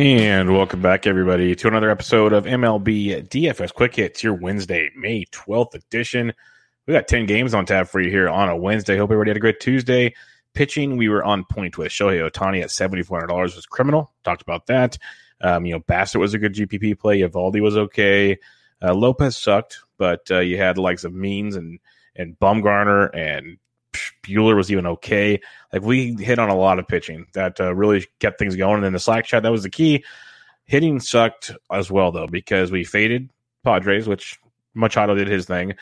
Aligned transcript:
And 0.00 0.54
welcome 0.54 0.80
back, 0.80 1.06
everybody, 1.06 1.54
to 1.54 1.68
another 1.68 1.90
episode 1.90 2.32
of 2.32 2.46
MLB 2.46 3.28
DFS 3.28 3.74
Quick 3.74 3.96
Hits, 3.96 4.22
your 4.22 4.32
Wednesday, 4.32 4.88
May 4.96 5.26
12th 5.26 5.74
edition. 5.74 6.32
We 6.86 6.94
got 6.94 7.06
10 7.06 7.26
games 7.26 7.52
on 7.52 7.66
tap 7.66 7.86
for 7.86 8.00
you 8.00 8.08
here 8.08 8.26
on 8.26 8.48
a 8.48 8.56
Wednesday. 8.56 8.96
Hope 8.96 9.10
everybody 9.10 9.28
had 9.28 9.36
a 9.36 9.40
great 9.40 9.60
Tuesday. 9.60 10.14
Pitching, 10.54 10.96
we 10.96 11.10
were 11.10 11.22
on 11.22 11.44
point 11.44 11.76
with 11.76 11.92
Shohei 11.92 12.26
Ohtani 12.26 12.62
at 12.62 12.70
$7,400 12.70 13.54
was 13.54 13.66
criminal. 13.66 14.10
Talked 14.24 14.40
about 14.40 14.68
that. 14.68 14.96
Um, 15.42 15.66
you 15.66 15.74
know, 15.74 15.80
Bassitt 15.80 16.18
was 16.18 16.32
a 16.32 16.38
good 16.38 16.54
GPP 16.54 16.98
play. 16.98 17.20
Eovaldi 17.20 17.60
was 17.60 17.76
okay. 17.76 18.38
Uh, 18.80 18.94
Lopez 18.94 19.36
sucked, 19.36 19.80
but 19.98 20.22
uh, 20.30 20.38
you 20.38 20.56
had 20.56 20.76
the 20.76 20.80
likes 20.80 21.04
of 21.04 21.12
Means 21.12 21.56
and, 21.56 21.78
and 22.16 22.38
Bumgarner 22.38 23.14
and 23.14 23.58
Buehler 23.92 24.56
was 24.56 24.70
even 24.70 24.86
okay. 24.86 25.40
Like 25.72 25.82
we 25.82 26.14
hit 26.14 26.38
on 26.38 26.48
a 26.48 26.56
lot 26.56 26.78
of 26.78 26.88
pitching 26.88 27.26
that 27.34 27.60
uh, 27.60 27.74
really 27.74 28.06
kept 28.18 28.38
things 28.38 28.56
going. 28.56 28.76
And 28.76 28.84
then 28.84 28.92
the 28.92 28.98
Slack 28.98 29.24
chat, 29.26 29.42
that 29.42 29.52
was 29.52 29.62
the 29.62 29.70
key. 29.70 30.04
Hitting 30.64 31.00
sucked 31.00 31.52
as 31.72 31.90
well, 31.90 32.12
though, 32.12 32.28
because 32.28 32.70
we 32.70 32.84
faded 32.84 33.30
Padres, 33.64 34.06
which 34.06 34.38
Machado 34.74 35.14
did 35.14 35.28
his 35.28 35.46
thing. 35.46 35.74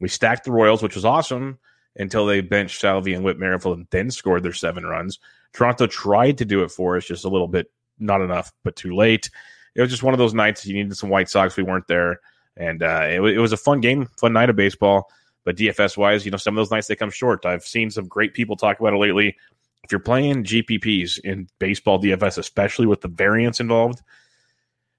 We 0.00 0.08
stacked 0.08 0.44
the 0.44 0.52
Royals, 0.52 0.82
which 0.82 0.94
was 0.94 1.04
awesome 1.04 1.58
until 1.96 2.26
they 2.26 2.40
benched 2.42 2.80
Salvy 2.80 3.14
and 3.14 3.24
Whit 3.24 3.38
Merrifield 3.38 3.78
and 3.78 3.86
then 3.90 4.10
scored 4.10 4.42
their 4.42 4.52
seven 4.52 4.84
runs. 4.84 5.18
Toronto 5.52 5.86
tried 5.86 6.38
to 6.38 6.44
do 6.44 6.62
it 6.62 6.70
for 6.70 6.96
us, 6.96 7.06
just 7.06 7.24
a 7.24 7.28
little 7.28 7.48
bit, 7.48 7.70
not 7.98 8.20
enough, 8.20 8.52
but 8.62 8.76
too 8.76 8.94
late. 8.94 9.30
It 9.74 9.80
was 9.80 9.90
just 9.90 10.02
one 10.02 10.14
of 10.14 10.18
those 10.18 10.34
nights 10.34 10.66
you 10.66 10.74
needed 10.74 10.96
some 10.96 11.10
White 11.10 11.28
Sox. 11.28 11.56
We 11.56 11.62
weren't 11.62 11.86
there. 11.86 12.20
And 12.56 12.82
uh, 12.82 13.02
it, 13.04 13.20
it 13.22 13.38
was 13.38 13.52
a 13.52 13.58
fun 13.58 13.80
game, 13.80 14.06
fun 14.18 14.32
night 14.32 14.50
of 14.50 14.56
baseball. 14.56 15.10
But 15.46 15.56
DFS 15.56 15.96
wise, 15.96 16.24
you 16.24 16.32
know, 16.32 16.36
some 16.36 16.58
of 16.58 16.60
those 16.60 16.72
nights 16.72 16.88
they 16.88 16.96
come 16.96 17.08
short. 17.08 17.46
I've 17.46 17.64
seen 17.64 17.88
some 17.88 18.08
great 18.08 18.34
people 18.34 18.56
talk 18.56 18.80
about 18.80 18.92
it 18.92 18.98
lately. 18.98 19.36
If 19.84 19.92
you're 19.92 20.00
playing 20.00 20.42
GPPs 20.42 21.20
in 21.20 21.48
baseball 21.60 22.02
DFS, 22.02 22.36
especially 22.36 22.86
with 22.86 23.00
the 23.00 23.08
variance 23.08 23.60
involved, 23.60 24.02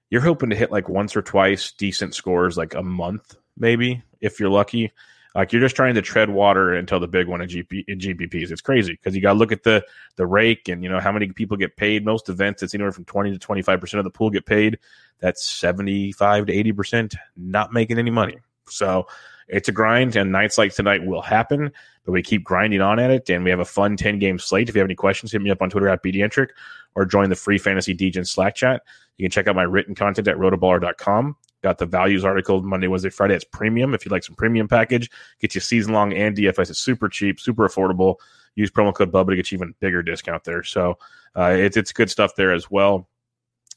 you're 0.08 0.22
hoping 0.22 0.48
to 0.48 0.56
hit 0.56 0.72
like 0.72 0.88
once 0.88 1.14
or 1.14 1.20
twice 1.20 1.70
decent 1.72 2.14
scores, 2.14 2.56
like 2.56 2.72
a 2.72 2.82
month, 2.82 3.36
maybe, 3.58 4.02
if 4.22 4.40
you're 4.40 4.48
lucky. 4.48 4.90
Like 5.34 5.52
you're 5.52 5.60
just 5.60 5.76
trying 5.76 5.94
to 5.96 6.02
tread 6.02 6.30
water 6.30 6.72
until 6.72 6.98
the 6.98 7.06
big 7.06 7.28
one 7.28 7.42
in, 7.42 7.48
GP, 7.50 7.84
in 7.86 7.98
GPPs. 7.98 8.50
It's 8.50 8.62
crazy 8.62 8.92
because 8.92 9.14
you 9.14 9.20
got 9.20 9.34
to 9.34 9.38
look 9.38 9.52
at 9.52 9.64
the 9.64 9.84
the 10.16 10.26
rake 10.26 10.70
and 10.70 10.82
you 10.82 10.88
know 10.88 10.98
how 10.98 11.12
many 11.12 11.28
people 11.28 11.58
get 11.58 11.76
paid. 11.76 12.06
Most 12.06 12.30
events, 12.30 12.62
it's 12.62 12.74
anywhere 12.74 12.90
from 12.90 13.04
twenty 13.04 13.32
to 13.32 13.38
twenty 13.38 13.60
five 13.60 13.82
percent 13.82 13.98
of 13.98 14.04
the 14.04 14.10
pool 14.10 14.30
get 14.30 14.46
paid. 14.46 14.78
That's 15.20 15.46
seventy 15.46 16.10
five 16.10 16.46
to 16.46 16.54
eighty 16.54 16.72
percent 16.72 17.14
not 17.36 17.74
making 17.74 17.98
any 17.98 18.10
money. 18.10 18.38
So 18.70 19.06
it's 19.48 19.68
a 19.68 19.72
grind, 19.72 20.16
and 20.16 20.30
nights 20.30 20.58
like 20.58 20.74
tonight 20.74 21.04
will 21.04 21.22
happen, 21.22 21.72
but 22.04 22.12
we 22.12 22.22
keep 22.22 22.44
grinding 22.44 22.80
on 22.80 22.98
at 22.98 23.10
it, 23.10 23.30
and 23.30 23.44
we 23.44 23.50
have 23.50 23.60
a 23.60 23.64
fun 23.64 23.96
10 23.96 24.18
game 24.18 24.38
slate. 24.38 24.68
If 24.68 24.74
you 24.74 24.80
have 24.80 24.86
any 24.86 24.94
questions, 24.94 25.32
hit 25.32 25.42
me 25.42 25.50
up 25.50 25.62
on 25.62 25.70
Twitter 25.70 25.88
at 25.88 26.02
BDentric 26.02 26.48
or 26.94 27.04
join 27.04 27.30
the 27.30 27.36
free 27.36 27.58
Fantasy 27.58 27.94
Degen 27.94 28.24
Slack 28.24 28.54
chat. 28.54 28.82
You 29.16 29.24
can 29.24 29.30
check 29.30 29.48
out 29.48 29.56
my 29.56 29.62
written 29.62 29.94
content 29.94 30.28
at 30.28 30.36
rotoballer.com. 30.36 31.36
Got 31.62 31.78
the 31.78 31.86
values 31.86 32.24
article 32.24 32.62
Monday, 32.62 32.86
Wednesday, 32.86 33.10
Friday. 33.10 33.34
It's 33.34 33.44
premium. 33.44 33.92
If 33.92 34.04
you'd 34.04 34.12
like 34.12 34.22
some 34.22 34.36
premium 34.36 34.68
package, 34.68 35.10
get 35.40 35.54
you 35.54 35.60
season 35.60 35.92
long 35.92 36.12
and 36.12 36.36
DFS. 36.36 36.70
It's 36.70 36.78
super 36.78 37.08
cheap, 37.08 37.40
super 37.40 37.68
affordable. 37.68 38.16
Use 38.54 38.70
promo 38.70 38.94
code 38.94 39.10
Bubba 39.10 39.30
to 39.30 39.36
get 39.36 39.50
you 39.50 39.56
even 39.56 39.74
bigger 39.80 40.02
discount 40.02 40.44
there. 40.44 40.62
So 40.62 40.98
uh, 41.36 41.56
it's 41.58 41.76
it's 41.76 41.92
good 41.92 42.10
stuff 42.10 42.36
there 42.36 42.52
as 42.52 42.70
well. 42.70 43.08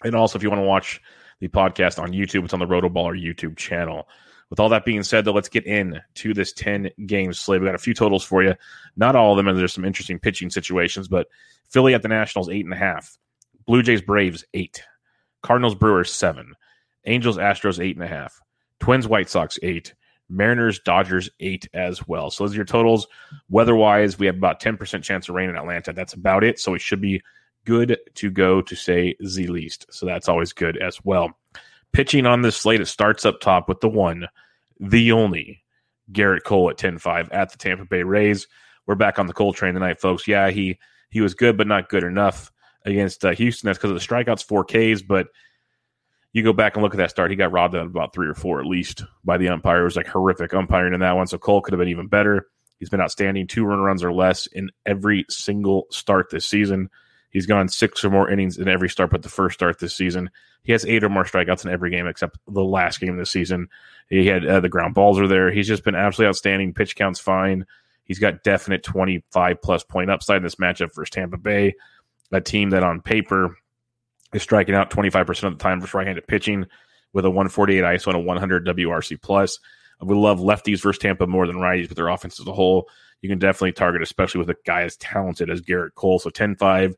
And 0.03 0.15
also, 0.15 0.37
if 0.37 0.43
you 0.43 0.49
want 0.49 0.61
to 0.61 0.65
watch 0.65 1.01
the 1.39 1.47
podcast 1.47 2.01
on 2.01 2.11
YouTube, 2.11 2.43
it's 2.43 2.53
on 2.53 2.59
the 2.59 2.67
Rotoballer 2.67 3.19
YouTube 3.19 3.57
channel. 3.57 4.07
With 4.51 4.59
all 4.59 4.69
that 4.69 4.83
being 4.83 5.01
said, 5.01 5.23
though, 5.23 5.31
let's 5.31 5.47
get 5.47 5.65
in 5.65 6.01
to 6.15 6.33
this 6.33 6.51
10 6.51 6.91
game 7.05 7.31
slate. 7.31 7.61
We 7.61 7.67
got 7.67 7.73
a 7.73 7.79
few 7.79 7.93
totals 7.93 8.23
for 8.23 8.43
you. 8.43 8.53
Not 8.97 9.15
all 9.15 9.31
of 9.31 9.37
them, 9.37 9.47
and 9.47 9.57
there's 9.57 9.71
some 9.71 9.85
interesting 9.85 10.19
pitching 10.19 10.49
situations, 10.49 11.07
but 11.07 11.27
Philly 11.69 11.93
at 11.93 12.01
the 12.01 12.09
Nationals, 12.09 12.49
eight 12.49 12.65
and 12.65 12.73
a 12.73 12.77
half. 12.77 13.17
Blue 13.65 13.81
Jays, 13.81 14.01
Braves, 14.01 14.43
eight. 14.53 14.83
Cardinals, 15.41 15.73
Brewers, 15.73 16.11
seven. 16.11 16.53
Angels, 17.05 17.37
Astros, 17.37 17.83
eight 17.83 17.95
and 17.95 18.03
a 18.03 18.09
half. 18.09 18.41
Twins, 18.81 19.07
White 19.07 19.29
Sox, 19.29 19.57
eight. 19.63 19.93
Mariners, 20.27 20.79
Dodgers, 20.79 21.29
eight 21.39 21.69
as 21.73 22.05
well. 22.05 22.29
So 22.29 22.43
those 22.43 22.53
are 22.53 22.57
your 22.57 22.65
totals. 22.65 23.07
Weather 23.49 23.75
wise, 23.75 24.19
we 24.19 24.25
have 24.25 24.35
about 24.35 24.61
10% 24.61 25.01
chance 25.01 25.29
of 25.29 25.35
rain 25.35 25.49
in 25.49 25.57
Atlanta. 25.57 25.93
That's 25.93 26.13
about 26.13 26.43
it. 26.43 26.59
So 26.59 26.73
we 26.73 26.79
should 26.79 27.01
be 27.01 27.21
good 27.65 27.97
to 28.15 28.29
go 28.29 28.61
to 28.61 28.75
say 28.75 29.15
the 29.19 29.47
least. 29.47 29.85
So 29.91 30.05
that's 30.05 30.29
always 30.29 30.51
good 30.51 30.77
as 30.77 31.03
well. 31.03 31.37
Pitching 31.93 32.25
on 32.25 32.41
this 32.41 32.55
slate, 32.55 32.81
it 32.81 32.85
starts 32.85 33.25
up 33.25 33.39
top 33.39 33.67
with 33.67 33.81
the 33.81 33.89
one, 33.89 34.27
the 34.79 35.11
only 35.11 35.63
Gerrit 36.11 36.43
Cole 36.43 36.69
at 36.69 36.77
10-5 36.77 37.29
at 37.31 37.51
the 37.51 37.57
Tampa 37.57 37.85
Bay 37.85 38.03
Rays. 38.03 38.47
We're 38.87 38.95
back 38.95 39.19
on 39.19 39.27
the 39.27 39.33
Cole 39.33 39.53
train 39.53 39.73
tonight, 39.73 40.01
folks. 40.01 40.27
Yeah, 40.27 40.49
he 40.49 40.79
he 41.09 41.21
was 41.21 41.33
good, 41.33 41.57
but 41.57 41.67
not 41.67 41.89
good 41.89 42.03
enough 42.03 42.51
against 42.85 43.23
uh, 43.25 43.31
Houston. 43.31 43.67
That's 43.67 43.77
because 43.77 43.91
of 43.91 43.99
the 43.99 44.05
strikeouts, 44.05 44.43
four 44.43 44.63
Ks. 44.63 45.01
But 45.01 45.27
you 46.33 46.43
go 46.43 46.53
back 46.53 46.75
and 46.75 46.83
look 46.83 46.93
at 46.93 46.97
that 46.97 47.09
start, 47.09 47.29
he 47.29 47.37
got 47.37 47.51
robbed 47.51 47.75
of 47.75 47.85
about 47.85 48.13
three 48.13 48.27
or 48.27 48.33
four 48.33 48.59
at 48.59 48.65
least 48.65 49.03
by 49.23 49.37
the 49.37 49.49
umpire. 49.49 49.81
It 49.81 49.85
was 49.85 49.97
like 49.97 50.07
horrific 50.07 50.53
umpiring 50.53 50.93
in 50.93 51.01
that 51.01 51.15
one. 51.15 51.27
So 51.27 51.37
Cole 51.37 51.61
could 51.61 51.73
have 51.73 51.79
been 51.79 51.89
even 51.89 52.07
better. 52.07 52.47
He's 52.79 52.89
been 52.89 53.01
outstanding, 53.01 53.47
two 53.47 53.65
run 53.65 53.79
runs 53.79 54.03
or 54.03 54.11
less 54.11 54.47
in 54.47 54.71
every 54.85 55.25
single 55.29 55.87
start 55.91 56.29
this 56.31 56.45
season. 56.45 56.89
He's 57.31 57.45
gone 57.45 57.69
six 57.69 58.03
or 58.03 58.09
more 58.09 58.29
innings 58.29 58.57
in 58.57 58.67
every 58.67 58.89
start 58.89 59.09
but 59.09 59.23
the 59.23 59.29
first 59.29 59.55
start 59.55 59.79
this 59.79 59.95
season. 59.95 60.29
He 60.63 60.73
has 60.73 60.85
eight 60.85 61.03
or 61.03 61.09
more 61.09 61.23
strikeouts 61.23 61.65
in 61.65 61.71
every 61.71 61.89
game 61.89 62.05
except 62.05 62.37
the 62.47 62.63
last 62.63 62.99
game 62.99 63.17
this 63.17 63.31
season. 63.31 63.67
He 64.09 64.27
had 64.27 64.45
uh, 64.45 64.59
the 64.59 64.69
ground 64.69 64.93
balls 64.93 65.19
are 65.19 65.27
there. 65.27 65.51
He's 65.51 65.67
just 65.67 65.83
been 65.83 65.95
absolutely 65.95 66.29
outstanding. 66.29 66.73
Pitch 66.73 66.95
counts 66.95 67.19
fine. 67.19 67.65
He's 68.03 68.19
got 68.19 68.43
definite 68.43 68.83
25 68.83 69.61
plus 69.61 69.83
point 69.83 70.11
upside 70.11 70.37
in 70.37 70.43
this 70.43 70.55
matchup 70.55 70.93
versus 70.93 71.09
Tampa 71.09 71.37
Bay, 71.37 71.75
a 72.31 72.41
team 72.41 72.71
that 72.71 72.83
on 72.83 73.01
paper 73.01 73.55
is 74.33 74.43
striking 74.43 74.75
out 74.75 74.91
25% 74.91 75.43
of 75.43 75.57
the 75.57 75.63
time 75.63 75.81
for 75.81 75.97
right-handed 75.97 76.27
pitching 76.27 76.65
with 77.13 77.25
a 77.25 77.29
148 77.29 77.81
ISO 77.81 78.07
and 78.07 78.17
a 78.17 78.19
100 78.19 78.65
WRC 78.65 79.21
plus. 79.21 79.59
We 80.01 80.15
love 80.15 80.39
lefties 80.39 80.81
versus 80.81 80.99
Tampa 80.99 81.27
more 81.27 81.45
than 81.45 81.57
righties, 81.57 81.87
but 81.87 81.95
their 81.95 82.07
offense 82.07 82.39
as 82.39 82.47
a 82.47 82.53
whole, 82.53 82.89
you 83.21 83.29
can 83.29 83.39
definitely 83.39 83.73
target, 83.73 84.01
especially 84.01 84.39
with 84.39 84.49
a 84.49 84.55
guy 84.65 84.81
as 84.81 84.97
talented 84.97 85.49
as 85.49 85.61
Gerrit 85.61 85.93
Cole. 85.95 86.19
So 86.19 86.29
10 86.29 86.55
5 86.55 86.95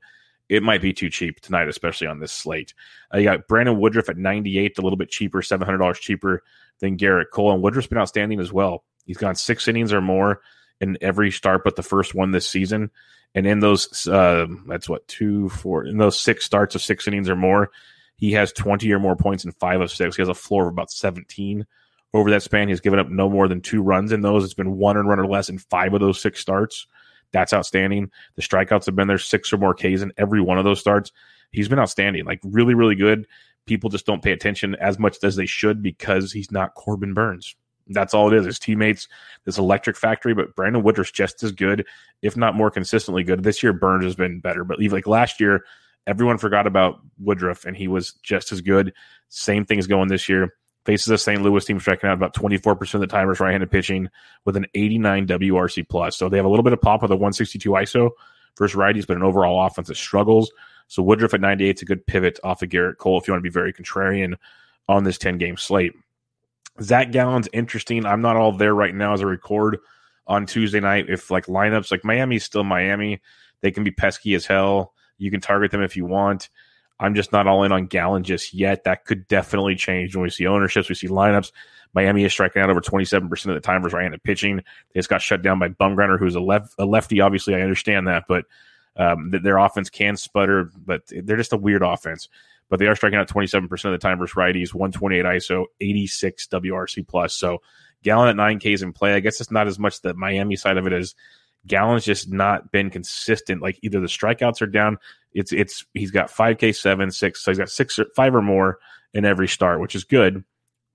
it 0.49 0.63
might 0.63 0.81
be 0.81 0.93
too 0.93 1.09
cheap 1.09 1.39
tonight, 1.39 1.67
especially 1.67 2.07
on 2.07 2.19
this 2.19 2.31
slate. 2.31 2.73
Uh, 3.13 3.17
you 3.17 3.23
got 3.23 3.47
Brandon 3.47 3.79
Woodruff 3.79 4.09
at 4.09 4.17
98, 4.17 4.77
a 4.77 4.81
little 4.81 4.97
bit 4.97 5.09
cheaper, 5.09 5.41
$700 5.41 5.95
cheaper 5.95 6.43
than 6.79 6.97
Gerrit 6.97 7.29
Cole. 7.31 7.53
And 7.53 7.63
Woodruff's 7.63 7.87
been 7.87 7.97
outstanding 7.97 8.39
as 8.39 8.51
well. 8.51 8.83
He's 9.05 9.17
gone 9.17 9.35
six 9.35 9.67
innings 9.67 9.93
or 9.93 10.01
more 10.01 10.41
in 10.79 10.97
every 11.01 11.31
start 11.31 11.63
but 11.63 11.75
the 11.75 11.83
first 11.83 12.13
one 12.13 12.31
this 12.31 12.47
season. 12.47 12.91
And 13.35 13.47
in 13.47 13.59
those, 13.59 14.07
uh, 14.07 14.45
that's 14.67 14.87
what, 14.87 15.07
two, 15.07 15.49
four, 15.49 15.85
in 15.85 15.97
those 15.97 16.19
six 16.19 16.45
starts 16.45 16.75
of 16.75 16.81
six 16.81 17.07
innings 17.07 17.29
or 17.29 17.35
more, 17.35 17.71
He 18.17 18.33
has 18.33 18.53
20 18.53 18.91
or 18.91 18.99
more 18.99 19.15
points 19.15 19.43
in 19.43 19.51
five 19.53 19.81
of 19.81 19.91
six. 19.91 20.15
He 20.15 20.21
has 20.21 20.29
a 20.29 20.35
floor 20.35 20.67
of 20.67 20.73
about 20.73 20.91
17 20.91 21.65
over 22.13 22.29
that 22.29 22.43
span. 22.43 22.67
He's 22.67 22.79
given 22.79 22.99
up 22.99 23.09
no 23.09 23.29
more 23.29 23.47
than 23.47 23.61
two 23.61 23.81
runs 23.81 24.11
in 24.11 24.21
those. 24.21 24.43
It's 24.43 24.53
been 24.53 24.77
one 24.77 24.97
and 24.97 25.07
run 25.07 25.19
or 25.19 25.25
less 25.25 25.49
in 25.49 25.57
five 25.57 25.93
of 25.93 25.99
those 25.99 26.21
six 26.21 26.39
starts. 26.39 26.85
That's 27.33 27.53
outstanding. 27.53 28.09
The 28.35 28.41
strikeouts 28.41 28.85
have 28.85 28.95
been 28.95 29.07
there 29.07 29.17
six 29.17 29.51
or 29.51 29.57
more 29.57 29.73
Ks 29.73 30.01
in 30.01 30.13
every 30.17 30.41
one 30.41 30.57
of 30.57 30.63
those 30.63 30.79
starts. 30.79 31.11
He's 31.51 31.67
been 31.67 31.79
outstanding, 31.79 32.25
like 32.25 32.39
really, 32.43 32.73
really 32.73 32.95
good. 32.95 33.27
People 33.65 33.89
just 33.89 34.05
don't 34.05 34.23
pay 34.23 34.31
attention 34.31 34.75
as 34.75 34.97
much 34.97 35.17
as 35.23 35.35
they 35.35 35.45
should 35.45 35.81
because 35.81 36.31
he's 36.31 36.51
not 36.51 36.75
Corbin 36.75 37.13
Burnes. 37.13 37.55
That's 37.87 38.13
all 38.13 38.31
it 38.31 38.37
is. 38.37 38.45
His 38.45 38.59
teammates, 38.59 39.07
this 39.45 39.57
electric 39.57 39.97
factory, 39.97 40.33
but 40.33 40.55
Brandon 40.55 40.83
Woodruff's 40.83 41.11
just 41.11 41.43
as 41.43 41.51
good, 41.51 41.85
if 42.21 42.37
not 42.37 42.55
more 42.55 42.71
consistently 42.71 43.23
good. 43.23 43.43
This 43.43 43.61
year, 43.61 43.73
Burnes 43.73 44.05
has 44.05 44.15
been 44.15 44.39
better, 44.39 44.63
but 44.63 44.79
like 44.79 45.07
last 45.07 45.39
year, 45.39 45.65
everyone 46.07 46.37
forgot 46.37 46.67
about 46.67 46.99
Woodruff 47.19 47.65
and 47.65 47.75
he 47.75 47.87
was 47.87 48.13
just 48.23 48.51
as 48.51 48.61
good. 48.61 48.93
Same 49.29 49.65
thing 49.65 49.79
is 49.79 49.87
going 49.87 50.07
this 50.07 50.29
year. 50.29 50.53
Faces 50.85 51.09
a 51.09 51.17
St. 51.17 51.41
Louis 51.41 51.63
team 51.63 51.79
striking 51.79 52.09
out 52.09 52.13
about 52.13 52.33
24% 52.33 52.93
of 52.93 52.99
the 52.99 53.07
time 53.07 53.21
timers 53.21 53.39
right-handed 53.39 53.71
pitching 53.71 54.09
with 54.43 54.57
an 54.57 54.65
89 54.73 55.27
WRC 55.27 55.87
plus. 55.87 56.17
So 56.17 56.27
they 56.27 56.37
have 56.37 56.45
a 56.45 56.49
little 56.49 56.63
bit 56.63 56.73
of 56.73 56.81
pop 56.81 57.01
with 57.01 57.11
a 57.11 57.15
162 57.15 57.69
ISO 57.69 58.09
versus 58.57 58.77
righties, 58.77 59.07
but 59.07 59.15
an 59.15 59.23
overall 59.23 59.65
offense 59.65 59.87
that 59.87 59.95
struggles. 59.95 60.51
So 60.87 61.01
Woodruff 61.01 61.33
at 61.33 61.41
98 61.41 61.77
is 61.77 61.81
a 61.81 61.85
good 61.85 62.05
pivot 62.05 62.39
off 62.43 62.61
of 62.61 62.69
Gerrit 62.69 62.97
Cole 62.97 63.17
if 63.17 63.27
you 63.27 63.33
want 63.33 63.39
to 63.43 63.49
be 63.49 63.53
very 63.53 63.71
contrarian 63.71 64.35
on 64.89 65.05
this 65.05 65.17
10 65.17 65.37
game 65.37 65.57
slate. 65.57 65.93
Zach 66.81 67.11
Gallen's 67.11 67.47
interesting. 67.53 68.05
I'm 68.05 68.21
not 68.21 68.35
all 68.35 68.51
there 68.51 68.73
right 68.73 68.93
now 68.93 69.13
as 69.13 69.21
I 69.21 69.25
record 69.25 69.79
on 70.27 70.45
Tuesday 70.45 70.79
night. 70.79 71.09
If 71.09 71.31
like 71.31 71.45
lineups 71.45 71.91
like 71.91 72.03
Miami's 72.03 72.43
still 72.43 72.63
Miami, 72.63 73.21
they 73.61 73.71
can 73.71 73.83
be 73.83 73.91
pesky 73.91 74.33
as 74.33 74.45
hell. 74.45 74.93
You 75.17 75.31
can 75.31 75.39
target 75.39 75.71
them 75.71 75.83
if 75.83 75.95
you 75.95 76.05
want. 76.05 76.49
I'm 76.99 77.15
just 77.15 77.31
not 77.31 77.47
all 77.47 77.63
in 77.63 77.71
on 77.71 77.87
Gallen 77.87 78.23
just 78.23 78.53
yet. 78.53 78.83
That 78.83 79.05
could 79.05 79.27
definitely 79.27 79.75
change 79.75 80.15
when 80.15 80.23
we 80.23 80.29
see 80.29 80.47
ownerships, 80.47 80.89
we 80.89 80.95
see 80.95 81.07
lineups. 81.07 81.51
Miami 81.93 82.23
is 82.23 82.31
striking 82.31 82.61
out 82.61 82.69
over 82.69 82.81
27% 82.81 83.23
of 83.45 83.53
the 83.53 83.59
time 83.59 83.81
versus 83.81 83.93
right-handed 83.93 84.23
pitching. 84.23 84.57
They 84.57 84.99
just 84.99 85.09
got 85.09 85.21
shut 85.21 85.41
down 85.41 85.59
by 85.59 85.69
Bumgarner, 85.69 86.17
who's 86.17 86.35
a, 86.35 86.39
left, 86.39 86.73
a 86.79 86.85
lefty. 86.85 87.21
Obviously, 87.21 87.55
I 87.55 87.61
understand 87.61 88.07
that, 88.07 88.23
but 88.27 88.45
um, 88.95 89.31
their 89.31 89.57
offense 89.57 89.89
can 89.89 90.17
sputter, 90.17 90.71
but 90.85 91.01
they're 91.07 91.37
just 91.37 91.53
a 91.53 91.57
weird 91.57 91.83
offense. 91.83 92.29
But 92.69 92.79
they 92.79 92.87
are 92.87 92.95
striking 92.95 93.19
out 93.19 93.27
27% 93.27 93.63
of 93.85 93.91
the 93.91 93.97
time 93.97 94.17
versus 94.17 94.35
righties, 94.35 94.73
128 94.73 95.25
ISO, 95.25 95.65
86 95.81 96.47
WRC 96.47 97.07
plus. 97.07 97.35
So 97.35 97.61
Gallen 98.01 98.29
at 98.29 98.35
9Ks 98.35 98.81
in 98.81 98.93
play. 98.93 99.13
I 99.13 99.19
guess 99.19 99.39
it's 99.39 99.51
not 99.51 99.67
as 99.67 99.77
much 99.77 100.01
the 100.01 100.13
Miami 100.13 100.55
side 100.55 100.77
of 100.77 100.87
it 100.87 100.93
as 100.93 101.13
Gallen's 101.67 102.05
just 102.05 102.31
not 102.31 102.71
been 102.71 102.89
consistent. 102.89 103.61
Like 103.61 103.79
either 103.81 103.99
the 103.99 104.07
strikeouts 104.07 104.61
are 104.61 104.67
down. 104.67 104.97
It's 105.33 105.51
it's 105.51 105.85
he's 105.93 106.11
got 106.11 106.29
five 106.29 106.57
K 106.57 106.71
seven 106.71 107.11
six, 107.11 107.43
so 107.43 107.51
he's 107.51 107.57
got 107.57 107.69
six 107.69 107.97
or 107.97 108.05
five 108.15 108.35
or 108.35 108.41
more 108.41 108.79
in 109.13 109.25
every 109.25 109.47
start, 109.47 109.79
which 109.79 109.95
is 109.95 110.03
good. 110.03 110.43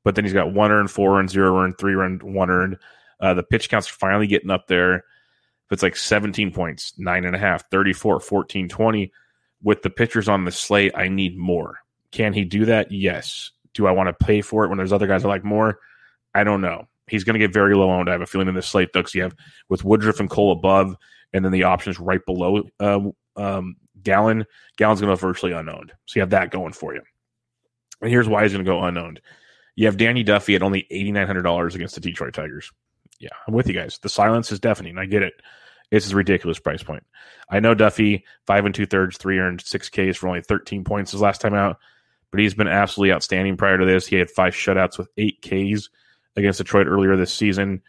But 0.05 0.15
then 0.15 0.25
he's 0.25 0.35
got 0.35 0.53
one 0.53 0.71
earned, 0.71 0.91
four 0.91 1.19
earned, 1.19 1.31
zero 1.31 1.59
earned, 1.59 1.79
three 1.79 1.95
earned, 1.95 2.23
one 2.23 2.51
earned. 2.51 2.79
Uh, 3.21 3.35
the 3.35 3.43
pitch 3.43 3.69
counts 3.69 3.91
are 3.91 3.95
finally 3.95 4.27
getting 4.27 4.51
up 4.51 4.67
there. 4.69 4.97
If 4.97 5.73
it's 5.73 5.83
like 5.83 5.97
17 5.97 6.53
points, 6.53 6.95
nine 6.97 7.25
and 7.25 7.35
a 7.35 7.39
half, 7.39 7.69
34, 7.71 8.21
14, 8.21 8.69
20. 8.69 9.13
With 9.63 9.83
the 9.83 9.91
pitchers 9.91 10.29
on 10.29 10.45
the 10.45 10.53
slate, 10.53 10.93
I 10.95 11.09
need 11.09 11.37
more. 11.37 11.81
Can 12.13 12.33
he 12.33 12.45
do 12.45 12.65
that? 12.67 12.93
Yes. 12.93 13.51
Do 13.75 13.87
I 13.87 13.91
want 13.91 14.07
to 14.07 14.25
pay 14.25 14.41
for 14.41 14.65
it 14.65 14.69
when 14.69 14.79
there's 14.79 14.93
other 14.93 15.09
guys 15.09 15.25
I 15.25 15.29
like 15.29 15.45
more? 15.45 15.81
I 16.35 16.45
don't 16.45 16.61
know 16.61 16.87
he's 17.11 17.25
going 17.25 17.35
to 17.35 17.45
get 17.45 17.53
very 17.53 17.75
low 17.75 17.91
owned. 17.91 18.09
I 18.09 18.13
have 18.13 18.21
a 18.21 18.27
feeling 18.27 18.49
in 18.49 18.55
this 18.55 18.67
slate, 18.67 18.91
though, 18.93 19.01
because 19.01 19.15
you 19.15 19.23
have 19.23 19.35
with 19.69 19.85
Woodruff 19.85 20.21
and 20.21 20.31
Cole 20.31 20.53
above, 20.53 20.97
and 21.33 21.45
then 21.45 21.53
the 21.53 21.65
options 21.65 21.99
right 22.01 22.25
below 22.25 22.63
uh, 22.81 23.01
um, 23.37 23.77
Gallen. 24.03 24.47
Gallen's 24.77 25.01
going 25.01 25.15
to 25.15 25.21
go 25.21 25.27
virtually 25.27 25.53
unowned. 25.53 25.93
So 26.07 26.19
you 26.19 26.23
have 26.23 26.31
that 26.31 26.51
going 26.51 26.73
for 26.73 26.95
you. 26.95 27.03
And 28.01 28.11
here's 28.11 28.29
why 28.29 28.43
he's 28.43 28.53
going 28.53 28.65
to 28.65 28.71
go 28.71 28.83
unowned. 28.83 29.21
You 29.77 29.87
have 29.87 29.97
Danny 29.97 30.23
Duffy 30.23 30.55
at 30.55 30.63
only 30.63 30.87
$8,900 30.91 31.75
against 31.75 31.95
the 31.95 32.01
Detroit 32.01 32.35
Tigers. 32.35 32.71
Yeah, 33.21 33.31
I'm 33.47 33.55
with 33.55 33.67
you 33.67 33.75
guys. 33.75 33.99
The 33.99 34.09
silence 34.09 34.53
is 34.53 34.61
deafening. 34.61 34.99
I 34.99 35.07
get 35.07 35.23
it. 35.23 35.35
It's 35.91 36.11
a 36.11 36.17
ridiculous 36.17 36.59
price 36.59 36.83
point. 36.83 37.05
I 37.51 37.61
know 37.61 37.75
Duffy, 37.75 38.25
five 38.47 38.65
and 38.65 38.75
two 38.75 38.87
thirds, 38.87 39.17
three 39.17 39.39
earned, 39.39 39.63
six 39.63 39.89
Ks 39.89 40.17
for 40.17 40.29
only 40.29 40.43
13 40.43 40.85
points 40.85 41.13
his 41.13 41.21
last 41.21 41.41
time 41.41 41.55
out, 41.55 41.79
but 42.31 42.41
he's 42.41 42.55
been 42.55 42.69
absolutely 42.69 43.13
outstanding 43.13 43.57
prior 43.57 43.79
to 43.79 43.87
this. 43.87 44.07
He 44.07 44.17
had 44.17 44.31
five 44.31 44.53
shutouts 44.53 44.99
with 44.99 45.09
eight 45.17 45.41
Ks 45.43 45.89
against 46.39 46.59
Detroit 46.59 46.87
earlier 46.87 47.17
this 47.17 47.33
season. 47.33 47.83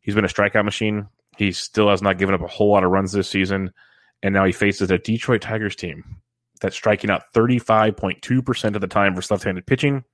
He's 0.00 0.14
been 0.14 0.24
a 0.24 0.28
strikeout 0.28 0.64
machine. 0.64 1.08
He 1.36 1.52
still 1.52 1.88
has 1.88 2.02
not 2.02 2.18
given 2.18 2.34
up 2.34 2.42
a 2.42 2.46
whole 2.46 2.70
lot 2.70 2.84
of 2.84 2.90
runs 2.90 3.12
this 3.12 3.28
season. 3.28 3.72
And 4.22 4.34
now 4.34 4.44
he 4.44 4.52
faces 4.52 4.90
a 4.90 4.98
Detroit 4.98 5.42
Tigers 5.42 5.76
team 5.76 6.16
that's 6.60 6.76
striking 6.76 7.10
out 7.10 7.32
35.2% 7.34 8.74
of 8.74 8.80
the 8.80 8.86
time 8.86 9.14
versus 9.14 9.30
left 9.30 9.44
handed 9.44 9.66
pitching 9.66 10.04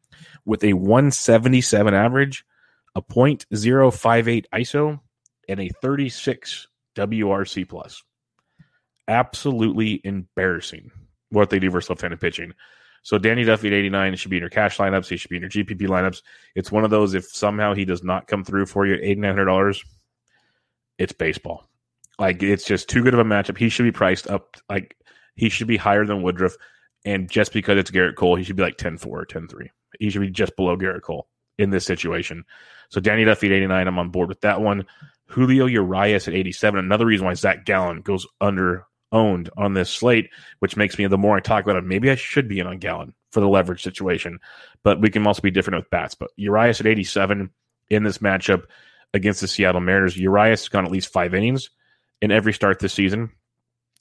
with 0.45 0.65
a 0.65 0.73
177 0.73 1.95
average, 1.95 2.45
a 2.95 3.03
.058 3.03 4.45
ISO, 4.53 5.01
and 5.49 5.61
a 5.61 5.69
36 5.81 6.69
WRC 6.97 7.69
plus. 7.69 8.03
Absolutely 9.09 10.01
embarrassing 10.05 10.91
what 11.31 11.51
they 11.51 11.59
do 11.59 11.71
versus 11.71 11.91
left 11.91 12.03
handed 12.03 12.21
pitching. 12.21 12.53
So 13.03 13.19
Danny 13.19 13.45
Duffy 13.45 13.69
at 13.69 13.75
89 13.75 14.17
should 14.17 14.31
be 14.31 14.37
in 14.37 14.43
your 14.43 14.51
cash 14.51 14.79
lineups. 14.79 15.09
He 15.09 15.17
should 15.17 15.31
be 15.31 15.37
in 15.37 15.43
your 15.43 15.51
GPP 15.51 15.83
lineups. 15.83 16.23
It's 16.55 16.71
one 16.71 16.85
of 16.85 16.91
those, 16.91 17.15
if 17.15 17.25
somehow 17.25 17.75
he 17.75 17.85
does 17.85 18.03
not 18.03 18.29
come 18.29 18.45
through 18.45 18.67
for 18.67 18.87
you 18.87 18.95
at 18.95 19.01
$8,900, 19.01 19.85
it's 20.99 21.13
baseball. 21.13 21.69
Like, 22.19 22.43
it's 22.43 22.65
just 22.65 22.89
too 22.89 23.03
good 23.03 23.15
of 23.15 23.21
a 23.21 23.25
matchup. 23.25 23.59
He 23.59 23.69
should 23.69 23.83
be 23.85 23.93
priced 23.93 24.29
up. 24.29 24.57
Like, 24.69 24.97
he 25.35 25.49
should 25.49 25.67
be 25.67 25.77
higher 25.77 26.07
than 26.07 26.23
Woodruff. 26.23 26.57
And 27.05 27.29
just 27.29 27.53
because 27.53 27.79
it's 27.79 27.91
Gerrit 27.91 28.15
Cole, 28.15 28.37
he 28.37 28.45
should 28.45 28.57
be 28.57 28.63
like 28.63 28.77
10 28.77 28.99
4 28.99 29.21
or 29.21 29.25
10 29.25 29.49
3. 29.49 29.71
He 29.99 30.11
should 30.11 30.21
be 30.21 30.31
just 30.31 30.55
below 30.57 30.77
Gerrit 30.77 31.03
Cole 31.03 31.27
in 31.59 31.71
this 31.71 31.85
situation. 31.85 32.45
So 32.91 33.01
Danny 33.01 33.25
Duffy 33.25 33.49
at 33.49 33.55
89, 33.55 33.89
I'm 33.89 33.99
on 33.99 34.11
board 34.11 34.29
with 34.29 34.43
that 34.43 34.61
one. 34.61 34.87
Julio 35.27 35.67
Urias 35.67 36.29
at 36.29 36.35
87. 36.35 36.79
Another 36.79 37.07
reason 37.07 37.27
why 37.27 37.35
Zach 37.35 37.65
Gallen 37.65 38.03
goes 38.03 38.27
under 38.41 38.85
owned 39.13 39.51
on 39.57 39.75
this 39.75 39.91
slate, 39.91 40.31
which 40.59 40.77
makes 40.77 40.99
me 40.99 41.07
the 41.07 41.19
more 41.19 41.37
I 41.37 41.41
talk 41.41 41.65
about 41.65 41.77
it, 41.77 41.85
maybe 41.85 42.11
I 42.11 42.15
should 42.15 42.49
be 42.49 42.59
in 42.59 42.67
on 42.67 42.79
Gallen 42.79 43.15
for 43.31 43.41
the 43.41 43.49
leverage 43.49 43.83
situation. 43.83 44.39
But 44.83 45.01
we 45.01 45.11
can 45.11 45.27
also 45.27 45.43
be 45.43 45.51
different 45.51 45.83
with 45.83 45.91
bats. 45.91 46.15
But 46.15 46.31
Urias 46.37 46.81
at 46.81 46.87
87 46.87 47.51
in 47.91 48.03
this 48.03 48.19
matchup 48.19 48.65
against 49.15 49.41
the 49.41 49.49
Seattle 49.49 49.81
Mariners. 49.81 50.17
Urias 50.17 50.63
has 50.63 50.69
gone 50.69 50.85
at 50.85 50.93
least 50.93 51.13
five 51.13 51.35
innings 51.35 51.71
in 52.21 52.31
every 52.31 52.53
start 52.53 52.79
this 52.79 52.95
season. 52.95 53.31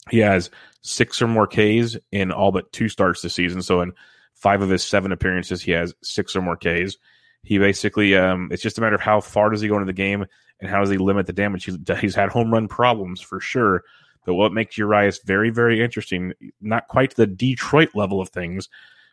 He 0.09 0.19
has 0.19 0.49
six 0.81 1.21
or 1.21 1.27
more 1.27 1.47
Ks 1.47 1.97
in 2.11 2.31
all 2.31 2.51
but 2.51 2.71
two 2.71 2.89
starts 2.89 3.21
this 3.21 3.35
season. 3.35 3.61
So 3.61 3.81
in 3.81 3.93
five 4.35 4.61
of 4.61 4.69
his 4.69 4.83
seven 4.83 5.11
appearances, 5.11 5.61
he 5.61 5.71
has 5.71 5.93
six 6.01 6.35
or 6.35 6.41
more 6.41 6.57
Ks. 6.57 6.97
He 7.43 7.57
basically, 7.57 8.15
um, 8.15 8.49
it's 8.51 8.63
just 8.63 8.77
a 8.77 8.81
matter 8.81 8.95
of 8.95 9.01
how 9.01 9.21
far 9.21 9.49
does 9.49 9.61
he 9.61 9.67
go 9.67 9.75
into 9.75 9.85
the 9.85 9.93
game 9.93 10.25
and 10.59 10.69
how 10.69 10.79
does 10.79 10.89
he 10.89 10.97
limit 10.97 11.27
the 11.27 11.33
damage. 11.33 11.65
He's, 11.65 11.77
he's 11.99 12.15
had 12.15 12.29
home 12.29 12.51
run 12.51 12.67
problems 12.67 13.21
for 13.21 13.39
sure, 13.39 13.83
but 14.25 14.35
what 14.35 14.53
makes 14.53 14.77
Urias 14.77 15.19
very, 15.23 15.49
very 15.49 15.81
interesting, 15.81 16.33
not 16.61 16.87
quite 16.87 17.15
the 17.15 17.27
Detroit 17.27 17.89
level 17.95 18.21
of 18.21 18.29
things, 18.29 18.69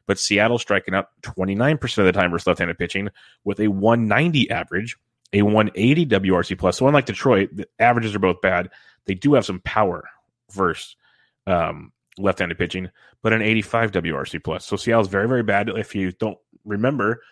but 0.07 0.19
Seattle 0.19 0.59
striking 0.59 0.95
out 0.95 1.09
29% 1.23 1.99
of 1.99 2.05
the 2.07 2.13
time 2.13 2.31
versus 2.31 2.47
left 2.47 2.59
handed 2.59 2.79
pitching 2.79 3.11
with 3.45 3.61
a 3.61 3.69
190 3.69 4.51
average, 4.51 4.97
a 5.33 5.43
180 5.43 6.07
WRC 6.07 6.59
plus. 6.59 6.79
So, 6.79 6.89
unlike 6.89 7.07
Detroit, 7.07 7.51
the 7.53 7.69
averages 7.79 8.15
are 8.15 8.21
both 8.21 8.41
bad. 8.41 8.71
They 9.05 9.15
do 9.15 9.35
have 9.35 9.45
some 9.45 9.61
power 9.61 10.09
versus 10.51 10.97
um, 11.47 11.93
left 12.17 12.39
handed 12.39 12.59
pitching, 12.59 12.91
but 13.23 13.33
an 13.33 13.43
85 13.43 13.93
WRC 13.93 14.43
plus. 14.43 14.67
So, 14.67 14.77
Seattle's 14.77 15.09
very, 15.09 15.29
very 15.29 15.43
bad. 15.43 15.69
If 15.69 15.95
you 15.95 16.13
don't 16.13 16.39
remember, 16.65 17.23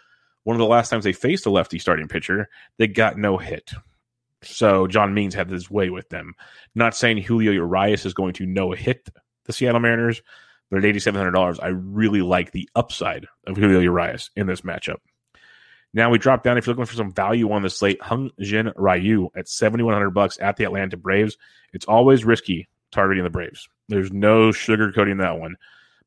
one 0.44 0.54
of 0.54 0.58
the 0.58 0.66
last 0.66 0.90
times 0.90 1.04
they 1.04 1.12
faced 1.12 1.46
a 1.46 1.50
lefty 1.50 1.78
starting 1.78 2.08
pitcher, 2.08 2.48
they 2.76 2.86
got 2.86 3.16
no 3.16 3.38
hit. 3.38 3.72
So 4.42 4.86
John 4.86 5.14
Means 5.14 5.34
had 5.34 5.50
his 5.50 5.70
way 5.70 5.90
with 5.90 6.08
them. 6.08 6.34
Not 6.74 6.94
saying 6.94 7.18
Julio 7.18 7.52
Urias 7.52 8.04
is 8.04 8.14
going 8.14 8.34
to 8.34 8.46
no 8.46 8.72
hit 8.72 9.08
the 9.44 9.52
Seattle 9.52 9.80
Mariners, 9.80 10.22
but 10.70 10.78
at 10.78 10.84
eighty 10.84 10.98
seven 10.98 11.18
hundred 11.18 11.32
dollars, 11.32 11.58
I 11.58 11.68
really 11.68 12.22
like 12.22 12.52
the 12.52 12.68
upside 12.74 13.26
of 13.46 13.56
Julio 13.56 13.80
Urias 13.80 14.30
in 14.36 14.46
this 14.46 14.62
matchup. 14.62 14.96
Now 15.94 16.10
we 16.10 16.18
drop 16.18 16.42
down. 16.42 16.58
If 16.58 16.66
you're 16.66 16.74
looking 16.74 16.86
for 16.86 16.94
some 16.94 17.14
value 17.14 17.50
on 17.52 17.62
the 17.62 17.70
slate, 17.70 18.00
Hyun 18.00 18.30
Jin 18.40 18.72
Ryu 18.76 19.30
at 19.34 19.48
seventy 19.48 19.84
one 19.84 19.94
hundred 19.94 20.10
bucks 20.10 20.36
at 20.40 20.56
the 20.56 20.64
Atlanta 20.64 20.96
Braves. 20.96 21.38
It's 21.72 21.86
always 21.86 22.24
risky 22.24 22.68
targeting 22.92 23.24
the 23.24 23.30
Braves. 23.30 23.68
There's 23.88 24.12
no 24.12 24.50
sugarcoating 24.50 25.20
that 25.20 25.38
one. 25.38 25.56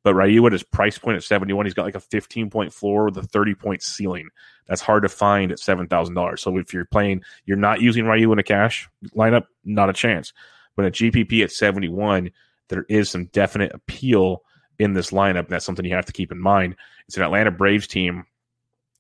But 0.04 0.16
Ryu 0.16 0.46
at 0.46 0.54
his 0.54 0.64
price 0.64 0.98
point 0.98 1.18
at 1.18 1.24
71, 1.24 1.66
he's 1.66 1.74
got 1.74 1.86
like 1.86 1.96
a 1.96 2.00
15 2.00 2.50
point 2.50 2.74
floor 2.74 3.06
with 3.06 3.18
a 3.18 3.24
30 3.24 3.56
point 3.56 3.84
ceiling. 3.84 4.30
That's 4.68 4.82
hard 4.82 5.04
to 5.04 5.10
find 5.10 5.52
at 5.52 5.58
$7,000. 5.58 6.40
So 6.40 6.58
if 6.58 6.74
you're 6.74 6.86
playing, 6.86 7.24
you're 7.46 7.58
not 7.58 7.82
using 7.82 8.06
Ryu 8.06 8.32
in 8.32 8.40
a 8.40 8.44
cash 8.44 8.88
lineup, 9.16 9.46
not 9.66 9.90
a 9.90 9.94
chance. 9.94 10.32
But 10.76 10.86
at 10.86 10.94
GPP 10.94 11.44
at 11.44 11.52
71, 11.52 12.32
there 12.70 12.86
is 12.88 13.10
some 13.10 13.26
definite 13.26 13.74
appeal 13.74 14.44
in 14.78 14.94
this 14.94 15.12
lineup. 15.12 15.40
And 15.40 15.50
That's 15.50 15.66
something 15.66 15.84
you 15.84 15.96
have 15.96 16.06
to 16.06 16.14
keep 16.14 16.32
in 16.32 16.40
mind. 16.40 16.76
It's 17.08 17.18
an 17.18 17.24
Atlanta 17.24 17.52
Braves 17.52 17.88
team 17.88 18.26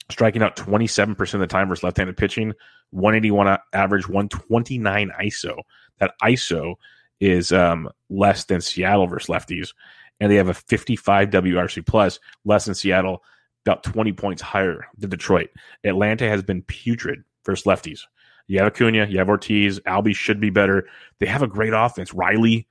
striking 0.09 0.41
out 0.41 0.55
27% 0.55 1.33
of 1.35 1.39
the 1.39 1.47
time 1.47 1.69
versus 1.69 1.83
left 1.83 1.97
handed 1.97 2.17
pitching, 2.17 2.53
181 2.89 3.59
average, 3.73 4.09
129 4.09 5.11
ISO. 5.21 5.59
That 5.99 6.15
ISO 6.23 6.75
is 7.19 7.51
um, 7.51 7.89
less 8.09 8.45
than 8.45 8.61
Seattle 8.61 9.07
versus 9.07 9.29
lefties 9.29 9.73
and 10.19 10.31
they 10.31 10.35
have 10.35 10.49
a 10.49 10.53
55 10.53 11.29
WRC 11.29 11.85
plus, 11.85 12.19
less 12.45 12.65
than 12.65 12.75
Seattle, 12.75 13.23
about 13.65 13.83
20 13.83 14.13
points 14.13 14.41
higher 14.41 14.87
than 14.97 15.09
Detroit. 15.09 15.49
Atlanta 15.83 16.27
has 16.27 16.43
been 16.43 16.61
putrid 16.63 17.23
versus 17.45 17.65
lefties. 17.65 18.01
You 18.47 18.59
have 18.59 18.67
Acuna, 18.67 19.05
you 19.05 19.19
have 19.19 19.29
Ortiz, 19.29 19.79
Albies 19.81 20.15
should 20.15 20.39
be 20.39 20.49
better. 20.49 20.87
They 21.19 21.27
have 21.27 21.43
a 21.43 21.47
great 21.47 21.73
offense. 21.73 22.13
Riley, 22.13 22.67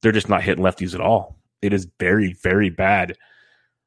they're 0.00 0.12
just 0.12 0.28
not 0.28 0.42
hitting 0.42 0.64
lefties 0.64 0.94
at 0.94 1.00
all. 1.00 1.36
It 1.60 1.72
is 1.72 1.86
very, 1.98 2.32
very 2.32 2.70
bad. 2.70 3.16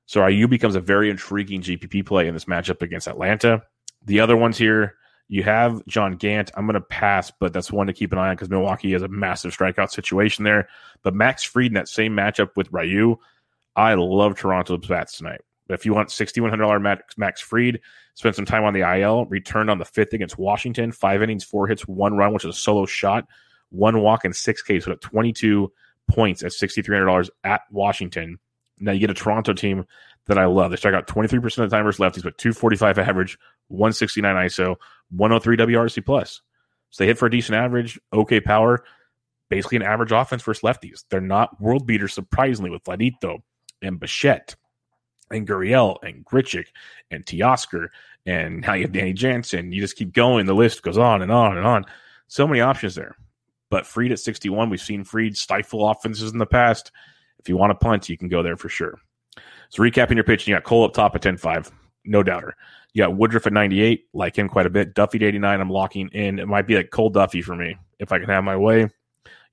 So 0.06 0.22
Ryu 0.22 0.48
becomes 0.48 0.76
a 0.76 0.82
very 0.82 1.10
intriguing 1.10 1.62
GPP 1.62 2.06
play 2.06 2.28
in 2.28 2.34
this 2.34 2.46
matchup 2.46 2.82
against 2.82 3.08
Atlanta. 3.08 3.64
The 4.06 4.20
other 4.20 4.36
ones 4.36 4.58
here, 4.58 4.96
you 5.32 5.44
have 5.44 5.82
John 5.88 6.18
Gant. 6.18 6.52
I'm 6.58 6.66
going 6.66 6.74
to 6.74 6.82
pass, 6.82 7.32
but 7.32 7.54
that's 7.54 7.72
one 7.72 7.88
to 7.88 7.94
keep 7.94 8.12
an 8.12 8.18
eye 8.18 8.28
on 8.28 8.36
because 8.36 8.50
Milwaukee 8.50 8.92
has 8.92 9.02
a 9.02 9.08
massive 9.08 9.56
strikeout 9.58 9.90
situation 9.90 10.44
there. 10.44 10.68
But 11.04 11.16
Max 11.16 11.42
Fried 11.42 11.68
in 11.68 11.74
that 11.76 11.88
same 11.88 12.14
matchup 12.14 12.50
with 12.58 12.68
Ryu, 12.74 13.16
I 13.78 13.94
love 13.94 14.36
Toronto's 14.36 14.86
bats 14.86 15.18
tonight. 15.18 15.40
But 15.68 15.76
if 15.76 15.86
you 15.86 15.94
want 15.94 16.10
$6,100 16.10 16.82
Max, 16.82 17.18
Max 17.18 17.40
Fried, 17.40 17.80
spend 18.16 18.36
some 18.36 18.44
time 18.44 18.66
on 18.66 18.74
the 18.74 18.82
IL, 18.82 19.26
returned 19.28 19.70
on 19.70 19.78
the 19.78 19.86
fifth 19.86 20.12
against 20.12 20.38
Washington, 20.38 20.92
five 20.92 21.24
innings, 21.24 21.46
four 21.46 21.66
hits, 21.66 21.88
one 21.88 22.18
run, 22.18 22.34
which 22.34 22.44
is 22.44 22.54
a 22.54 22.60
solo 22.60 22.86
shot, 22.86 23.26
one 23.70 24.02
walk, 24.02 24.26
and 24.26 24.36
six 24.36 24.62
Ks. 24.62 24.84
So 24.84 24.92
at 24.92 25.00
22 25.00 25.72
points 26.10 26.44
at 26.44 26.52
$6,300 26.52 27.30
at 27.46 27.62
Washington. 27.72 28.38
Now 28.80 28.92
you 28.92 29.00
get 29.00 29.12
a 29.12 29.14
Toronto 29.14 29.54
team 29.54 29.86
that 30.28 30.38
I 30.38 30.46
love. 30.46 30.72
They 30.72 30.78
strike 30.78 30.94
out 30.94 31.08
23% 31.08 31.46
of 31.46 31.70
the 31.70 31.76
time 31.76 31.86
versus 31.86 32.02
lefties, 32.02 32.24
but 32.24 32.38
245 32.38 33.00
average, 33.00 33.38
169 33.70 34.36
ISO, 34.36 34.76
103 35.12 35.58
WRC 35.58 36.06
plus. 36.06 36.42
So 36.90 37.04
they 37.04 37.08
hit 37.08 37.18
for 37.18 37.28
a 37.28 37.32
decent 37.32 37.56
average, 37.56 38.00
okay 38.12 38.40
power, 38.40 38.84
basically 39.50 39.78
an 39.78 39.84
average 39.84 40.12
offense 40.12 40.42
versus 40.44 40.64
lefties. 40.64 41.04
They're 41.10 41.22
not 41.22 41.60
world 41.62 41.86
beaters, 41.86 42.14
surprisingly, 42.14 42.70
with 42.70 42.84
Vladito 42.84 43.42
and 43.82 44.00
Bichette 44.00 44.56
and 45.30 45.48
Gurriel 45.48 45.98
and 46.04 46.26
Grichuk 46.26 46.66
and 47.12 47.26
Teoscar. 47.26 47.88
And 48.26 48.62
now 48.62 48.74
you 48.74 48.84
have 48.84 48.92
Danny 48.92 49.14
Jansen. 49.14 49.72
You 49.72 49.82
just 49.82 49.96
keep 49.96 50.14
going. 50.14 50.46
The 50.46 50.54
list 50.54 50.84
goes 50.84 50.98
on 50.98 51.22
and 51.22 51.32
on 51.32 51.58
and 51.58 51.66
on. 51.66 51.86
So 52.28 52.46
many 52.46 52.62
options 52.62 52.96
there. 52.96 53.16
But 53.70 53.86
Fried 53.86 54.12
at 54.12 54.20
61, 54.20 54.70
we've 54.70 54.82
seen 54.82 55.04
Fried 55.04 55.36
stifle 55.38 55.90
offenses 55.90 56.32
in 56.32 56.38
the 56.38 56.46
past. 56.46 56.92
If 57.40 57.50
you 57.50 57.58
want 57.58 57.72
to 57.72 57.76
punt, 57.76 58.10
you 58.10 58.18
can 58.18 58.28
go 58.28 58.44
there 58.44 58.58
for 58.58 58.70
sure. 58.70 59.00
So 59.70 59.82
recapping 59.82 60.16
your 60.16 60.26
pitch, 60.26 60.48
you 60.48 60.54
got 60.54 60.64
Cole 60.64 60.84
up 60.84 60.94
top 60.94 61.16
at 61.16 61.22
10-5. 61.22 61.72
No 62.04 62.22
doubter. 62.22 62.56
You 62.94 63.04
got 63.04 63.16
Woodruff 63.16 63.48
at 63.48 63.54
98, 63.54 64.08
like 64.14 64.38
him 64.38 64.50
quite 64.50 64.66
a 64.66 64.70
bit. 64.70 64.94
Duffy 64.94 65.18
at 65.18 65.24
89, 65.24 65.62
I'm 65.62 65.70
locking 65.70 66.10
in. 66.10 66.40
It 66.40 66.48
might 66.48 66.68
be 66.68 66.76
like 66.76 66.92
Cole 66.92 67.10
Duffy 67.10 67.42
for 67.42 67.56
me 67.56 67.78
if 68.00 68.12
I 68.12 68.20
can 68.20 68.30
have 68.30 68.44
my 68.44 68.58
way. 68.58 68.90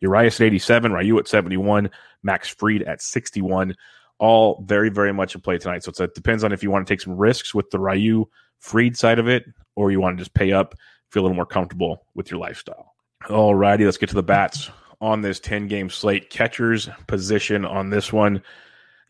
Urias 0.01 0.41
at 0.41 0.47
87, 0.47 0.93
Ryu 0.93 1.19
at 1.19 1.29
71, 1.29 1.91
Max 2.23 2.49
Fried 2.49 2.83
at 2.83 3.03
61. 3.03 3.75
All 4.19 4.65
very, 4.67 4.91
very 4.91 5.13
much 5.13 5.35
in 5.35 5.41
play 5.41 5.59
tonight. 5.59 5.85
So 5.85 5.93
it 6.03 6.15
depends 6.15 6.43
on 6.43 6.53
if 6.53 6.63
you 6.63 6.71
want 6.71 6.87
to 6.87 6.93
take 6.93 7.01
some 7.01 7.17
risks 7.17 7.55
with 7.55 7.71
the 7.71 7.79
Ryu 7.79 8.27
Fried 8.59 8.97
side 8.97 9.19
of 9.19 9.29
it 9.29 9.45
or 9.77 9.93
you 9.93 10.01
want 10.01 10.19
to 10.19 10.23
just 10.23 10.35
pay 10.35 10.53
up, 10.53 10.75
feel 11.11 11.23
a 11.23 11.25
little 11.25 11.37
more 11.37 11.47
comfortable 11.47 12.05
with 12.15 12.31
your 12.31 12.41
lifestyle. 12.41 12.95
All 13.31 13.55
righty, 13.55 13.85
let's 13.85 13.97
get 13.97 14.09
to 14.09 14.15
the 14.17 14.23
bats 14.23 14.71
on 15.01 15.21
this 15.21 15.39
10 15.39 15.69
game 15.69 15.91
slate. 15.91 16.31
Catcher's 16.31 16.89
position 17.07 17.65
on 17.65 17.91
this 17.91 18.13
one. 18.13 18.43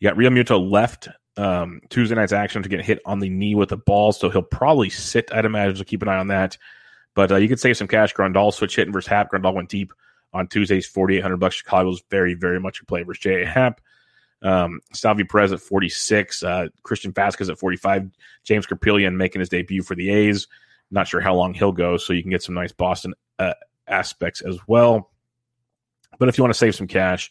You 0.01 0.09
got 0.09 0.19
Realmuto 0.19 0.71
left 0.71 1.09
um, 1.39 1.81
Tuesday 1.89 2.17
night's 2.17 2.33
action 2.33 2.63
to 2.63 2.69
get 2.69 2.85
hit 2.85 3.01
on 3.07 3.21
the 3.21 3.29
knee 3.29 3.55
with 3.55 3.73
a 3.73 3.77
ball, 3.77 4.13
so 4.13 4.29
he'll 4.29 4.43
probably 4.43 4.91
sit. 4.91 5.33
I'd 5.33 5.45
imagine, 5.45 5.77
so 5.77 5.85
keep 5.85 6.03
an 6.03 6.09
eye 6.09 6.19
on 6.19 6.29
that. 6.29 6.59
But 7.15 7.33
uh, 7.33 7.37
you 7.37 7.49
could 7.49 7.61
save 7.61 7.77
some 7.77 7.89
cash. 7.89 8.13
Grandal 8.13 8.53
switch 8.53 8.77
hitting 8.77 8.93
versus 8.93 9.09
Happ. 9.09 9.31
Grandal 9.31 9.55
went 9.55 9.69
deep 9.69 9.93
on 10.33 10.49
Tuesday's 10.49 10.87
4,800 10.87 11.37
bucks. 11.39 11.57
Chicago's 11.57 12.03
very, 12.11 12.35
very 12.35 12.61
much 12.61 12.81
a 12.81 12.85
play 12.85 13.03
versus 13.03 13.23
J.A. 13.23 13.47
Happ. 13.47 13.81
Um, 14.43 14.81
Salvy 14.93 15.25
Perez 15.25 15.53
at 15.53 15.61
46. 15.61 16.43
Uh, 16.43 16.69
Christian 16.83 17.13
Vázquez 17.13 17.51
at 17.51 17.59
45. 17.59 18.11
James 18.45 18.67
Kaprielian 18.67 19.15
making 19.15 19.41
his 19.41 19.49
debut 19.49 19.83
for 19.83 19.95
the 19.95 20.11
A's. 20.11 20.49
Not 20.91 21.09
sure 21.09 21.21
how 21.21 21.35
long 21.35 21.55
he'll 21.55 21.73
go, 21.73 21.97
so 21.97 22.13
you 22.13 22.23
can 22.23 22.31
get 22.31 22.43
some 22.43 22.55
nice 22.55 22.73
Boston 22.73 23.15
uh, 23.39 23.55
aspects 23.87 24.41
as 24.41 24.59
well. 24.67 25.11
But 26.19 26.29
if 26.29 26.39
you 26.39 26.45
want 26.45 26.55
to 26.55 26.59
save 26.59 26.75
some 26.75 26.87
cash, 26.87 27.31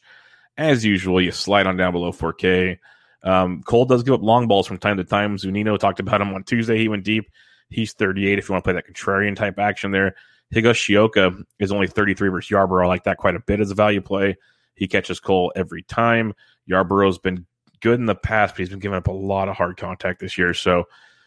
as 0.57 0.85
usual, 0.85 1.21
you 1.21 1.31
slide 1.31 1.67
on 1.67 1.77
down 1.77 1.91
below 1.91 2.11
4K. 2.11 2.77
Um, 3.23 3.63
Cole 3.63 3.85
does 3.85 4.03
give 4.03 4.13
up 4.13 4.21
long 4.21 4.47
balls 4.47 4.67
from 4.67 4.77
time 4.77 4.97
to 4.97 5.03
time. 5.03 5.37
Zunino 5.37 5.77
talked 5.77 5.99
about 5.99 6.21
him 6.21 6.33
on 6.33 6.43
Tuesday. 6.43 6.77
He 6.77 6.87
went 6.87 7.03
deep. 7.03 7.29
He's 7.69 7.93
38 7.93 8.39
if 8.39 8.47
you 8.47 8.53
want 8.53 8.63
to 8.63 8.67
play 8.67 8.73
that 8.73 8.87
contrarian 8.87 9.35
type 9.35 9.59
action 9.59 9.91
there. 9.91 10.15
Higashioka 10.53 11.43
is 11.59 11.71
only 11.71 11.87
33 11.87 12.29
versus 12.29 12.49
Yarbrough. 12.49 12.83
I 12.83 12.87
like 12.87 13.03
that 13.03 13.17
quite 13.17 13.35
a 13.35 13.39
bit 13.39 13.59
as 13.59 13.71
a 13.71 13.75
value 13.75 14.01
play. 14.01 14.37
He 14.75 14.87
catches 14.87 15.19
Cole 15.19 15.51
every 15.55 15.83
time. 15.83 16.33
Yarbrough's 16.69 17.17
been 17.17 17.45
good 17.81 17.99
in 17.99 18.05
the 18.05 18.15
past, 18.15 18.53
but 18.53 18.59
he's 18.59 18.69
been 18.69 18.79
giving 18.79 18.97
up 18.97 19.07
a 19.07 19.11
lot 19.11 19.49
of 19.49 19.57
hard 19.57 19.77
contact 19.77 20.19
this 20.19 20.37
year. 20.37 20.53
So 20.53 20.85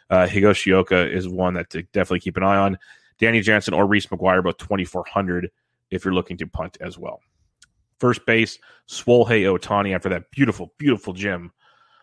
uh, 0.09 0.27
Higashioka 0.27 1.13
is 1.13 1.29
one 1.29 1.55
that 1.55 1.71
to 1.71 1.83
definitely 1.83 2.21
keep 2.21 2.37
an 2.37 2.43
eye 2.43 2.57
on. 2.57 2.79
Danny 3.19 3.41
Jansen 3.41 3.75
or 3.75 3.87
Reese 3.87 4.07
McGuire, 4.07 4.43
both 4.43 4.57
2,400 4.57 5.51
if 5.91 6.05
you're 6.05 6.15
looking 6.15 6.39
to 6.39 6.47
punt 6.47 6.79
as 6.81 6.97
well. 6.97 7.21
First 7.99 8.25
base, 8.25 8.59
Shohei 8.89 9.43
Ohtani 9.45 9.95
after 9.95 10.09
that 10.09 10.31
beautiful, 10.31 10.73
beautiful 10.79 11.13
gym 11.13 11.53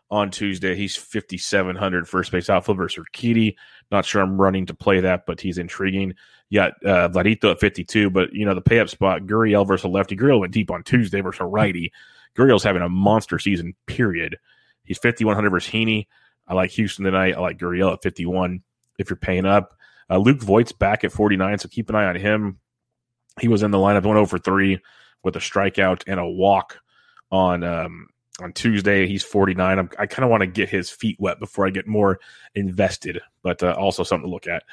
on 0.09 0.31
Tuesday. 0.31 0.75
He's 0.75 0.95
5,700 0.95 2.07
first 2.07 2.31
base 2.31 2.49
outfield 2.49 2.77
versus 2.77 3.03
Urquidy. 3.03 3.55
Not 3.91 4.05
sure 4.05 4.21
I'm 4.21 4.39
running 4.39 4.65
to 4.67 4.73
play 4.73 5.01
that, 5.01 5.25
but 5.25 5.41
he's 5.41 5.57
intriguing. 5.57 6.13
Got 6.53 6.73
uh, 6.85 7.09
Vladito 7.09 7.51
at 7.51 7.59
52, 7.59 8.09
but, 8.09 8.33
you 8.33 8.45
know, 8.45 8.55
the 8.55 8.61
pay 8.61 8.79
up 8.79 8.89
spot, 8.89 9.23
Gurriel 9.23 9.67
versus 9.67 9.85
a 9.85 9.89
lefty. 9.89 10.15
Gurriel 10.15 10.39
went 10.39 10.53
deep 10.53 10.71
on 10.71 10.83
Tuesday 10.83 11.21
versus 11.21 11.41
a 11.41 11.45
righty. 11.45 11.91
Gurriel's 12.37 12.63
having 12.63 12.81
a 12.81 12.89
monster 12.89 13.39
season, 13.39 13.75
period. 13.85 14.37
He's 14.83 14.97
5,100 14.97 15.49
versus 15.49 15.71
Heaney. 15.71 16.07
I 16.47 16.53
like 16.53 16.71
Houston 16.71 17.03
tonight. 17.03 17.35
I 17.35 17.39
like 17.39 17.57
Gurriel 17.57 17.93
at 17.93 18.01
51 18.01 18.61
if 18.97 19.09
you're 19.09 19.17
paying 19.17 19.45
up. 19.45 19.73
Uh, 20.09 20.17
Luke 20.17 20.41
Voit's 20.41 20.71
back 20.71 21.03
at 21.03 21.11
49, 21.11 21.59
so 21.59 21.67
keep 21.67 21.89
an 21.89 21.95
eye 21.95 22.05
on 22.05 22.15
him. 22.15 22.59
He 23.41 23.49
was 23.49 23.63
in 23.63 23.71
the 23.71 23.77
lineup, 23.77 24.05
went 24.05 24.17
over 24.17 24.37
three 24.37 24.79
with 25.23 25.35
a 25.35 25.39
strikeout 25.39 26.03
and 26.07 26.19
a 26.19 26.25
walk 26.25 26.79
on 27.31 27.63
um, 27.63 28.07
on 28.41 28.53
Tuesday. 28.53 29.07
He's 29.07 29.23
49. 29.23 29.79
I'm, 29.79 29.89
i 29.99 30.05
kind 30.05 30.23
of 30.23 30.29
want 30.29 30.41
to 30.41 30.47
get 30.47 30.69
his 30.69 30.89
feet 30.89 31.17
wet 31.19 31.39
before 31.39 31.65
I 31.65 31.69
get 31.69 31.87
more 31.87 32.19
invested, 32.55 33.19
but 33.43 33.61
uh, 33.63 33.73
also 33.73 34.03
something 34.03 34.27
to 34.27 34.33
look 34.33 34.47
at. 34.47 34.63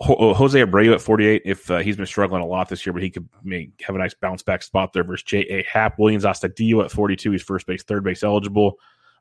Ho- 0.00 0.32
Jose 0.34 0.58
Abreu 0.58 0.94
at 0.94 1.00
48. 1.00 1.42
If 1.44 1.70
uh, 1.70 1.78
he's 1.78 1.96
been 1.96 2.06
struggling 2.06 2.42
a 2.42 2.46
lot 2.46 2.68
this 2.68 2.86
year, 2.86 2.92
but 2.92 3.02
he 3.02 3.10
could 3.10 3.28
make, 3.42 3.80
have 3.82 3.94
a 3.94 3.98
nice 3.98 4.14
bounce 4.14 4.42
back 4.42 4.62
spot 4.62 4.92
there 4.92 5.04
versus 5.04 5.24
J.A. 5.24 5.64
Happ. 5.64 5.98
Willians 5.98 6.22
Astudillo 6.22 6.84
at 6.84 6.90
42. 6.90 7.32
He's 7.32 7.42
first 7.42 7.66
base, 7.66 7.82
third 7.82 8.04
base 8.04 8.22
eligible. 8.22 8.78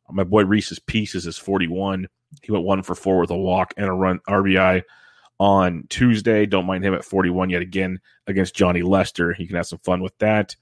My 0.09 0.23
boy 0.23 0.43
Reese's 0.43 0.79
Pieces 0.79 1.25
is 1.25 1.37
41. 1.37 2.07
He 2.41 2.51
went 2.51 2.65
one 2.65 2.83
for 2.83 2.95
four 2.95 3.19
with 3.19 3.31
a 3.31 3.37
walk 3.37 3.73
and 3.77 3.87
a 3.87 3.93
run 3.93 4.19
RBI 4.27 4.83
on 5.39 5.85
Tuesday. 5.89 6.45
Don't 6.45 6.65
mind 6.65 6.83
him 6.83 6.93
at 6.93 7.05
41 7.05 7.49
yet 7.49 7.61
again 7.61 7.99
against 8.27 8.55
Johnny 8.55 8.81
Lester. 8.81 9.33
He 9.33 9.47
can 9.47 9.55
have 9.55 9.67
some 9.67 9.79
fun 9.79 10.01
with 10.01 10.17
that. 10.19 10.55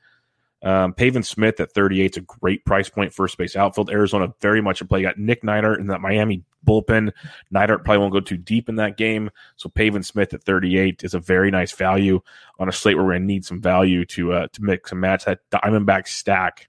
Um, 0.62 0.94
Pavin 0.94 1.24
Smith 1.24 1.60
at 1.60 1.72
38 1.72 2.12
is 2.12 2.18
a 2.18 2.22
great 2.22 2.66
price 2.66 2.90
point, 2.90 3.14
first 3.14 3.38
base 3.38 3.56
outfield. 3.56 3.90
Arizona 3.90 4.34
very 4.42 4.62
much 4.62 4.82
a 4.82 4.86
play. 4.86 5.00
You 5.00 5.08
got 5.08 5.18
Nick 5.18 5.44
Neidert 5.44 5.80
in 5.80 5.88
that 5.88 6.02
Miami 6.02 6.44
bullpen. 6.66 7.12
Neidert 7.54 7.84
probably 7.84 7.98
won't 8.00 8.14
go 8.14 8.20
too 8.20 8.38
deep 8.38 8.70
in 8.70 8.76
that 8.76 8.98
game. 8.98 9.30
So 9.56 9.70
Pavin 9.70 10.04
Smith 10.04 10.34
at 10.34 10.44
38 10.44 11.04
is 11.04 11.14
a 11.14 11.20
very 11.20 11.52
nice 11.52 11.72
value 11.72 12.22
on 12.60 12.70
a 12.70 12.74
slate 12.74 12.96
where 12.96 13.06
we're 13.06 13.14
going 13.14 13.24
to 13.24 13.28
need 13.28 13.46
some 13.46 13.62
value 13.62 14.06
to 14.06 14.34
uh, 14.34 14.48
to 14.54 14.64
mix 14.64 14.92
and 14.92 15.02
match. 15.02 15.26
That 15.26 15.40
Diamondback 15.52 16.08
stack 16.08 16.69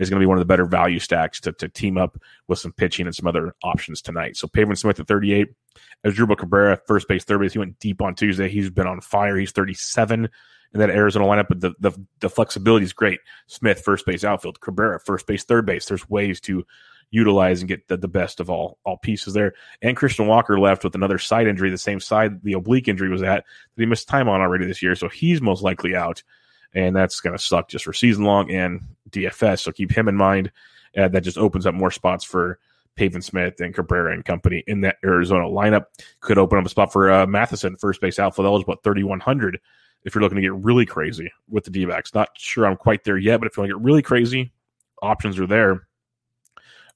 is 0.00 0.10
going 0.10 0.18
to 0.18 0.24
be 0.24 0.26
one 0.26 0.38
of 0.38 0.40
the 0.40 0.46
better 0.46 0.64
value 0.64 0.98
stacks 0.98 1.40
to, 1.42 1.52
to 1.52 1.68
team 1.68 1.96
up 1.96 2.18
with 2.48 2.58
some 2.58 2.72
pitching 2.72 3.06
and 3.06 3.14
some 3.14 3.26
other 3.26 3.54
options 3.62 4.02
tonight. 4.02 4.36
So 4.36 4.48
Pavin 4.48 4.74
Smith 4.74 4.98
at 4.98 5.06
38. 5.06 5.48
Asdrubal 6.04 6.38
Cabrera, 6.38 6.80
first 6.86 7.06
base, 7.06 7.22
third 7.22 7.40
base. 7.40 7.52
He 7.52 7.58
went 7.58 7.78
deep 7.78 8.00
on 8.02 8.14
Tuesday. 8.14 8.48
He's 8.48 8.70
been 8.70 8.86
on 8.86 9.00
fire. 9.00 9.36
He's 9.36 9.52
37 9.52 10.28
in 10.72 10.80
that 10.80 10.90
Arizona 10.90 11.26
lineup. 11.26 11.48
But 11.48 11.60
the, 11.60 11.74
the, 11.78 11.92
the 12.20 12.30
flexibility 12.30 12.84
is 12.84 12.92
great. 12.92 13.20
Smith, 13.46 13.82
first 13.82 14.06
base, 14.06 14.24
outfield. 14.24 14.60
Cabrera, 14.60 14.98
first 14.98 15.26
base, 15.26 15.44
third 15.44 15.66
base. 15.66 15.86
There's 15.86 16.08
ways 16.08 16.40
to 16.42 16.64
utilize 17.10 17.60
and 17.60 17.68
get 17.68 17.88
the, 17.88 17.96
the 17.96 18.08
best 18.08 18.40
of 18.40 18.48
all 18.48 18.78
all 18.84 18.96
pieces 18.96 19.34
there. 19.34 19.52
And 19.82 19.96
Christian 19.96 20.26
Walker 20.26 20.58
left 20.58 20.84
with 20.84 20.94
another 20.94 21.18
side 21.18 21.46
injury, 21.46 21.70
the 21.70 21.78
same 21.78 22.00
side 22.00 22.42
the 22.42 22.52
oblique 22.54 22.88
injury 22.88 23.08
was 23.08 23.22
at 23.22 23.44
that 23.76 23.82
he 23.82 23.86
missed 23.86 24.08
time 24.08 24.28
on 24.28 24.40
already 24.40 24.66
this 24.66 24.82
year. 24.82 24.94
So 24.94 25.08
he's 25.08 25.42
most 25.42 25.62
likely 25.62 25.94
out. 25.94 26.22
And 26.74 26.94
that's 26.94 27.20
going 27.20 27.36
to 27.36 27.42
suck 27.42 27.68
just 27.68 27.84
for 27.84 27.92
season 27.92 28.24
long 28.24 28.50
and 28.50 28.80
DFS. 29.10 29.60
So 29.60 29.72
keep 29.72 29.90
him 29.90 30.08
in 30.08 30.16
mind. 30.16 30.52
Uh, 30.96 31.08
that 31.08 31.22
just 31.22 31.38
opens 31.38 31.66
up 31.66 31.74
more 31.74 31.90
spots 31.90 32.24
for 32.24 32.58
Pavin 32.96 33.22
Smith 33.22 33.60
and 33.60 33.74
Cabrera 33.74 34.12
and 34.12 34.24
company 34.24 34.64
in 34.66 34.80
that 34.82 34.96
Arizona 35.04 35.44
lineup. 35.44 35.86
Could 36.20 36.38
open 36.38 36.58
up 36.58 36.66
a 36.66 36.68
spot 36.68 36.92
for 36.92 37.10
uh, 37.10 37.26
Mathisen, 37.26 37.78
first 37.78 38.00
base 38.00 38.18
outfield 38.18 38.46
eligible 38.46 38.74
at 38.74 38.82
3,100 38.82 39.60
if 40.04 40.14
you're 40.14 40.22
looking 40.22 40.36
to 40.36 40.42
get 40.42 40.54
really 40.54 40.86
crazy 40.86 41.30
with 41.48 41.64
the 41.64 41.70
D 41.70 41.84
backs. 41.84 42.14
Not 42.14 42.30
sure 42.36 42.66
I'm 42.66 42.76
quite 42.76 43.04
there 43.04 43.18
yet, 43.18 43.38
but 43.40 43.46
if 43.46 43.56
you 43.56 43.62
want 43.62 43.70
to 43.70 43.78
get 43.78 43.84
really 43.84 44.02
crazy, 44.02 44.52
options 45.02 45.38
are 45.38 45.46
there. 45.46 45.86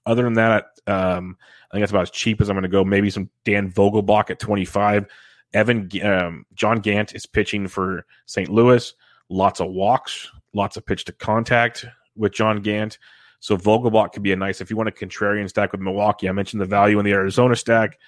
Other 0.06 0.24
than 0.24 0.34
that, 0.34 0.66
um, 0.86 1.36
I 1.70 1.74
think 1.74 1.82
that's 1.82 1.92
about 1.92 2.02
as 2.02 2.10
cheap 2.10 2.40
as 2.40 2.50
I'm 2.50 2.54
going 2.54 2.62
to 2.62 2.68
go. 2.68 2.84
Maybe 2.84 3.10
some 3.10 3.30
Dan 3.44 3.70
Vogelbach 3.70 4.30
at 4.30 4.38
25. 4.38 5.06
Evan 5.54 5.88
um, 6.02 6.44
John 6.54 6.80
Gant 6.80 7.14
is 7.14 7.26
pitching 7.26 7.68
for 7.68 8.04
St. 8.26 8.50
Louis. 8.50 8.92
Lots 9.34 9.60
of 9.60 9.72
walks, 9.72 10.30
lots 10.52 10.76
of 10.76 10.86
pitch 10.86 11.06
to 11.06 11.12
contact 11.12 11.84
with 12.14 12.32
John 12.32 12.62
Gant. 12.62 12.98
So 13.40 13.56
Vogelbach 13.56 14.12
could 14.12 14.22
be 14.22 14.30
a 14.30 14.36
nice 14.36 14.60
if 14.60 14.70
you 14.70 14.76
want 14.76 14.88
a 14.88 14.92
contrarian 14.92 15.48
stack 15.48 15.72
with 15.72 15.80
Milwaukee. 15.80 16.28
I 16.28 16.32
mentioned 16.32 16.62
the 16.62 16.66
value 16.66 17.00
in 17.00 17.04
the 17.04 17.10
Arizona 17.10 17.56
stack. 17.56 17.98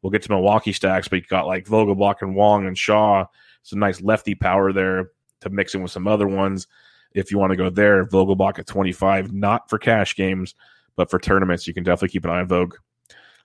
We'll 0.00 0.12
get 0.12 0.22
to 0.22 0.30
Milwaukee 0.30 0.72
stacks, 0.72 1.08
but 1.08 1.16
you 1.16 1.22
got 1.22 1.48
like 1.48 1.66
Vogelbach 1.66 2.22
and 2.22 2.36
Wong 2.36 2.68
and 2.68 2.78
Shaw. 2.78 3.26
Some 3.64 3.80
nice 3.80 4.00
lefty 4.00 4.36
power 4.36 4.72
there 4.72 5.10
to 5.40 5.50
mix 5.50 5.74
in 5.74 5.82
with 5.82 5.90
some 5.90 6.06
other 6.06 6.28
ones. 6.28 6.68
If 7.14 7.32
you 7.32 7.38
want 7.38 7.50
to 7.50 7.56
go 7.56 7.68
there, 7.68 8.06
Vogelbach 8.06 8.60
at 8.60 8.68
25, 8.68 9.32
not 9.32 9.68
for 9.68 9.80
cash 9.80 10.14
games, 10.14 10.54
but 10.94 11.10
for 11.10 11.18
tournaments, 11.18 11.66
you 11.66 11.74
can 11.74 11.82
definitely 11.82 12.10
keep 12.10 12.24
an 12.24 12.30
eye 12.30 12.38
on 12.38 12.46
Vogue. 12.46 12.76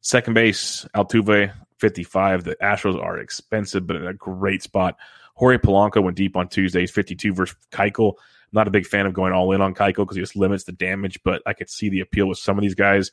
Second 0.02 0.36
base, 0.36 0.86
Altuve, 0.96 1.52
55. 1.80 2.44
The 2.44 2.56
Astros 2.62 3.04
are 3.04 3.18
expensive, 3.18 3.88
but 3.88 3.96
in 3.96 4.06
a 4.06 4.14
great 4.14 4.62
spot. 4.62 4.96
Jorge 5.42 5.58
Polanco 5.58 6.02
went 6.02 6.16
deep 6.16 6.38
on 6.38 6.48
Tuesdays, 6.48 6.92
52 6.92 7.34
versus 7.34 7.58
Keuchel 7.72 8.14
not 8.52 8.68
a 8.68 8.72
big 8.72 8.86
fan 8.86 9.06
of 9.06 9.14
going 9.14 9.34
all 9.34 9.52
in 9.54 9.62
on 9.62 9.74
Keuchel 9.74 9.98
because 9.98 10.16
he 10.16 10.22
just 10.22 10.36
limits 10.36 10.64
the 10.64 10.72
damage, 10.72 11.20
but 11.24 11.42
I 11.46 11.54
could 11.54 11.70
see 11.70 11.90
the 11.90 12.02
appeal 12.02 12.28
with 12.28 12.38
some 12.38 12.58
of 12.58 12.62
these 12.62 12.76
guys. 12.76 13.12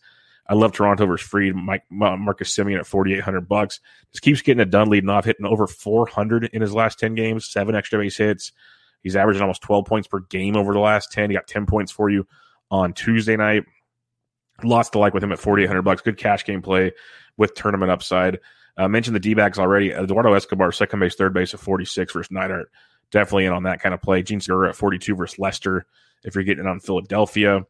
I 0.49 0.55
love 0.55 0.73
Toronto 0.73 1.07
versus 1.07 1.29
Fried. 1.29 1.55
Mike 1.55 1.85
Marcus 1.91 2.57
Semien 2.57 2.79
at 2.79 2.87
forty 2.87 3.15
eight 3.15 3.21
hundred 3.21 3.49
bucks 3.49 3.81
just 4.13 4.23
keeps 4.23 4.41
getting 4.41 4.63
it 4.63 4.71
done, 4.71 4.89
leading 4.89 5.11
off, 5.11 5.27
hitting 5.27 5.45
over 5.45 5.67
four 5.67 6.07
hundred 6.07 6.45
in 6.53 6.63
his 6.63 6.73
last 6.73 6.99
ten 6.99 7.15
games, 7.15 7.47
seven 7.47 7.75
extra 7.75 7.99
base 7.99 8.17
hits. 8.17 8.53
He's 9.03 9.15
averaging 9.15 9.43
almost 9.43 9.63
twelve 9.63 9.85
points 9.85 10.09
per 10.09 10.21
game 10.21 10.57
over 10.57 10.73
the 10.73 10.79
last 10.79 11.13
ten. 11.13 11.29
He 11.29 11.37
got 11.37 11.47
ten 11.47 11.67
points 11.67 11.93
for 11.93 12.09
you 12.09 12.27
on 12.71 12.95
Tuesday 12.95 13.37
night. 13.37 13.65
Lots 14.65 14.91
to 14.91 14.99
like 14.99 15.13
with 15.13 15.23
him 15.23 15.33
at 15.33 15.39
forty 15.39 15.65
eight 15.65 15.69
hundred 15.69 15.83
bucks. 15.83 16.01
Good 16.01 16.17
cash 16.17 16.47
game 16.47 16.63
play 16.63 16.93
with 17.37 17.55
tournament 17.55 17.91
upside. 17.91 18.39
I 18.79 18.85
uh, 18.85 18.89
mentioned 18.89 19.17
the 19.17 19.21
D 19.21 19.35
backs 19.35 19.59
already. 19.59 19.91
Eduardo 19.91 20.33
Escobar, 20.33 20.73
second 20.73 21.01
base, 21.01 21.17
third 21.17 21.35
base 21.35 21.53
at 21.53 21.61
forty 21.61 21.85
six 21.85 22.15
versus 22.15 22.31
Neidert 22.33 22.67
definitely 23.11 23.47
in 23.47 23.53
on 23.53 23.65
that 23.65 23.81
kind 23.81 23.95
of 23.95 24.03
play. 24.03 24.23
Jean 24.23 24.41
Segura 24.41 24.71
at 24.71 24.77
42 24.77 25.15
versus 25.15 25.39
Lester 25.39 25.87
if 26.25 26.35
you're 26.35 26.45
getting 26.45 26.67
on 26.67 26.81
Philadelphia. 26.81 27.65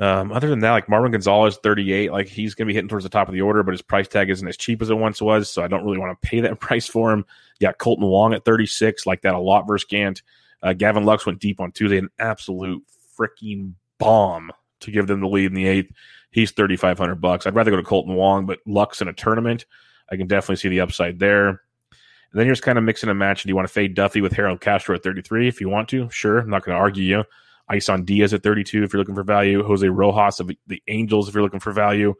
Um, 0.00 0.30
other 0.30 0.48
than 0.48 0.60
that, 0.60 0.70
like 0.70 0.86
Marwin 0.86 1.10
Gonzalez, 1.10 1.58
38, 1.62 2.12
like 2.12 2.28
he's 2.28 2.54
going 2.54 2.66
to 2.66 2.70
be 2.70 2.74
hitting 2.74 2.88
towards 2.88 3.02
the 3.02 3.08
top 3.08 3.28
of 3.28 3.34
the 3.34 3.40
order, 3.40 3.64
but 3.64 3.72
his 3.72 3.82
price 3.82 4.06
tag 4.06 4.30
isn't 4.30 4.46
as 4.46 4.56
cheap 4.56 4.80
as 4.80 4.90
it 4.90 4.94
once 4.94 5.20
was. 5.20 5.50
So 5.50 5.62
I 5.62 5.68
don't 5.68 5.84
really 5.84 5.98
want 5.98 6.20
to 6.20 6.28
pay 6.28 6.40
that 6.40 6.60
price 6.60 6.86
for 6.86 7.12
him. 7.12 7.24
Yeah, 7.58 7.72
Kolten 7.72 8.08
Wong 8.08 8.32
at 8.32 8.44
36, 8.44 9.06
like 9.06 9.22
that 9.22 9.34
a 9.34 9.40
lot 9.40 9.66
versus 9.66 9.86
Gant. 9.88 10.22
Uh, 10.62 10.72
Gavin 10.72 11.04
Lux 11.04 11.26
went 11.26 11.40
deep 11.40 11.60
on 11.60 11.72
Tuesday, 11.72 11.98
an 11.98 12.10
absolute 12.18 12.82
freaking 13.16 13.74
bomb 13.98 14.52
to 14.80 14.90
give 14.90 15.06
them 15.06 15.20
the 15.20 15.28
lead 15.28 15.46
in 15.46 15.54
the 15.54 15.66
eighth. 15.66 15.92
He's 16.30 16.52
3,500 16.52 17.16
bucks. 17.16 17.46
I'd 17.46 17.54
rather 17.54 17.70
go 17.70 17.76
to 17.76 17.82
Kolten 17.82 18.14
Wong, 18.14 18.46
but 18.46 18.60
Lux 18.66 19.00
in 19.00 19.08
a 19.08 19.12
tournament, 19.12 19.64
I 20.10 20.16
can 20.16 20.26
definitely 20.26 20.56
see 20.56 20.68
the 20.68 20.80
upside 20.80 21.18
there. 21.18 21.48
And 21.48 22.38
then 22.38 22.46
you're 22.46 22.54
just 22.54 22.62
kind 22.62 22.76
of 22.76 22.84
mixing 22.84 23.08
and 23.08 23.18
matching. 23.18 23.48
Do 23.48 23.52
you 23.52 23.56
want 23.56 23.66
to 23.66 23.72
fade 23.72 23.94
Duffy 23.94 24.20
with 24.20 24.32
Harold 24.32 24.60
Castro 24.60 24.94
at 24.94 25.02
33 25.02 25.48
if 25.48 25.60
you 25.60 25.68
want 25.68 25.88
to? 25.88 26.10
Sure. 26.10 26.38
I'm 26.38 26.50
not 26.50 26.64
going 26.64 26.76
to 26.76 26.80
argue 26.80 27.02
you. 27.02 27.24
Isan 27.72 28.04
Diaz 28.04 28.34
at 28.34 28.42
32 28.42 28.82
if 28.82 28.92
you're 28.92 29.00
looking 29.00 29.14
for 29.14 29.22
value. 29.22 29.62
Jose 29.62 29.86
Rojas 29.88 30.40
of 30.40 30.50
the 30.66 30.82
Angels 30.88 31.28
if 31.28 31.34
you're 31.34 31.42
looking 31.42 31.60
for 31.60 31.72
value. 31.72 32.14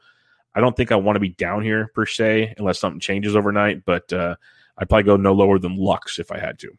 I 0.54 0.60
don't 0.60 0.76
think 0.76 0.92
I 0.92 0.96
want 0.96 1.16
to 1.16 1.20
be 1.20 1.30
down 1.30 1.62
here 1.62 1.90
per 1.94 2.06
se 2.06 2.54
unless 2.58 2.78
something 2.78 3.00
changes 3.00 3.36
overnight, 3.36 3.84
but 3.84 4.12
uh, 4.12 4.36
I'd 4.76 4.88
probably 4.88 5.04
go 5.04 5.16
no 5.16 5.32
lower 5.32 5.58
than 5.58 5.76
Lux 5.76 6.18
if 6.18 6.32
I 6.32 6.38
had 6.38 6.58
to. 6.60 6.72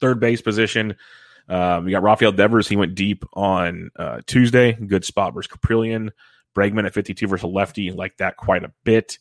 Third 0.00 0.20
base 0.20 0.40
position. 0.40 0.96
Um, 1.50 1.84
we 1.84 1.90
got 1.90 2.02
Rafael 2.02 2.32
Devers. 2.32 2.68
He 2.68 2.76
went 2.76 2.94
deep 2.94 3.24
on 3.34 3.90
uh, 3.96 4.20
Tuesday. 4.26 4.72
Good 4.72 5.04
spot 5.04 5.34
versus 5.34 5.50
Kaprielian. 5.50 6.10
Bregman 6.56 6.86
at 6.86 6.94
52 6.94 7.26
versus 7.26 7.50
lefty. 7.50 7.90
Like 7.90 8.16
that 8.18 8.36
quite 8.36 8.64
a 8.64 8.72
bit. 8.84 9.18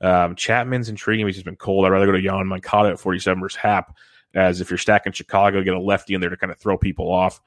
Um, 0.00 0.36
Chapman's 0.36 0.88
intriguing. 0.88 1.26
He's 1.26 1.36
just 1.36 1.44
been 1.44 1.56
cold. 1.56 1.84
I'd 1.84 1.90
rather 1.90 2.06
go 2.06 2.12
to 2.12 2.22
Yoan 2.22 2.46
Moncada 2.46 2.90
at 2.90 3.00
47 3.00 3.40
versus 3.40 3.56
Happ. 3.56 3.96
as 4.34 4.60
if 4.60 4.70
you're 4.70 4.78
stacking 4.78 5.12
Chicago, 5.12 5.62
get 5.62 5.74
a 5.74 5.80
lefty 5.80 6.14
in 6.14 6.20
there 6.20 6.30
to 6.30 6.36
kind 6.36 6.52
of 6.52 6.58
throw 6.58 6.78
people 6.78 7.12
off. 7.12 7.40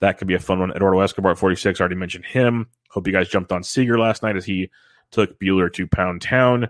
That 0.00 0.18
could 0.18 0.26
be 0.26 0.34
a 0.34 0.40
fun 0.40 0.58
one. 0.58 0.72
Eduardo 0.72 1.00
Escobar 1.00 1.32
at 1.32 1.38
46. 1.38 1.78
Already 1.78 1.94
mentioned 1.94 2.24
him. 2.24 2.66
Hope 2.90 3.06
you 3.06 3.12
guys 3.12 3.28
jumped 3.28 3.52
on 3.52 3.62
Seager 3.62 3.98
last 3.98 4.22
night 4.22 4.36
as 4.36 4.44
he 4.44 4.70
took 5.10 5.38
Buehler 5.38 5.72
to 5.74 5.86
Pound 5.86 6.22
Town. 6.22 6.68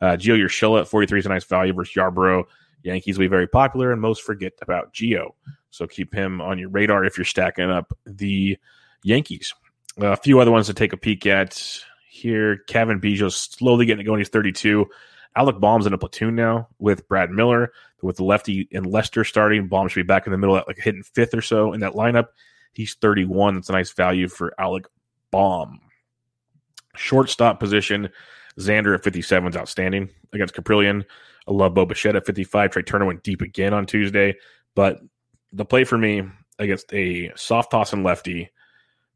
Uh, 0.00 0.16
Gio 0.16 0.38
Urshela 0.38 0.80
at 0.80 0.88
43 0.88 1.18
is 1.18 1.26
a 1.26 1.28
nice 1.28 1.44
value 1.44 1.74
versus 1.74 1.94
Yarbrough. 1.94 2.44
Yankees 2.82 3.18
will 3.18 3.24
be 3.24 3.28
very 3.28 3.46
popular, 3.46 3.92
and 3.92 4.00
most 4.00 4.22
forget 4.22 4.52
about 4.62 4.92
Gio. 4.92 5.30
So 5.70 5.86
keep 5.86 6.14
him 6.14 6.40
on 6.40 6.58
your 6.58 6.68
radar 6.68 7.04
if 7.04 7.16
you're 7.16 7.24
stacking 7.24 7.70
up 7.70 7.92
the 8.04 8.58
Yankees. 9.02 9.54
A 9.98 10.16
few 10.16 10.40
other 10.40 10.50
ones 10.50 10.66
to 10.66 10.74
take 10.74 10.92
a 10.92 10.96
peek 10.96 11.26
at 11.26 11.62
here. 12.08 12.58
Cavan 12.66 13.00
Biggio's 13.00 13.36
slowly 13.36 13.86
getting 13.86 14.00
it 14.00 14.04
going. 14.04 14.18
He's 14.18 14.28
32. 14.28 14.86
Alec 15.36 15.56
Bohm's 15.56 15.86
in 15.86 15.92
a 15.92 15.98
platoon 15.98 16.34
now 16.34 16.68
with 16.78 17.06
Brad 17.08 17.30
Miller, 17.30 17.72
with 18.02 18.16
the 18.16 18.24
lefty 18.24 18.68
and 18.72 18.86
Lester 18.86 19.24
starting. 19.24 19.68
Bohm 19.68 19.88
should 19.88 20.00
be 20.00 20.06
back 20.06 20.26
in 20.26 20.32
the 20.32 20.38
middle, 20.38 20.56
at 20.56 20.66
like 20.66 20.78
hitting 20.78 21.02
fifth 21.02 21.34
or 21.34 21.42
so 21.42 21.72
in 21.72 21.80
that 21.80 21.92
lineup. 21.92 22.26
He's 22.72 22.94
31. 22.94 23.54
That's 23.54 23.68
a 23.68 23.72
nice 23.72 23.92
value 23.92 24.28
for 24.28 24.54
Alec 24.58 24.86
Bohm. 25.30 25.80
Shortstop 26.96 27.60
position, 27.60 28.10
Xander 28.58 28.94
at 28.94 29.04
57 29.04 29.50
is 29.50 29.56
outstanding 29.56 30.10
against 30.32 30.54
Kaprielian. 30.54 31.04
I 31.48 31.52
love 31.52 31.74
Bo 31.74 31.86
Bichette 31.86 32.16
at 32.16 32.26
55. 32.26 32.70
Trea 32.70 32.82
Turner 32.82 33.06
went 33.06 33.22
deep 33.22 33.42
again 33.42 33.72
on 33.74 33.86
Tuesday. 33.86 34.36
But 34.74 35.00
the 35.52 35.64
play 35.64 35.84
for 35.84 35.98
me 35.98 36.22
against 36.58 36.92
a 36.92 37.32
soft 37.36 37.70
toss 37.70 37.92
and 37.92 38.04
lefty 38.04 38.50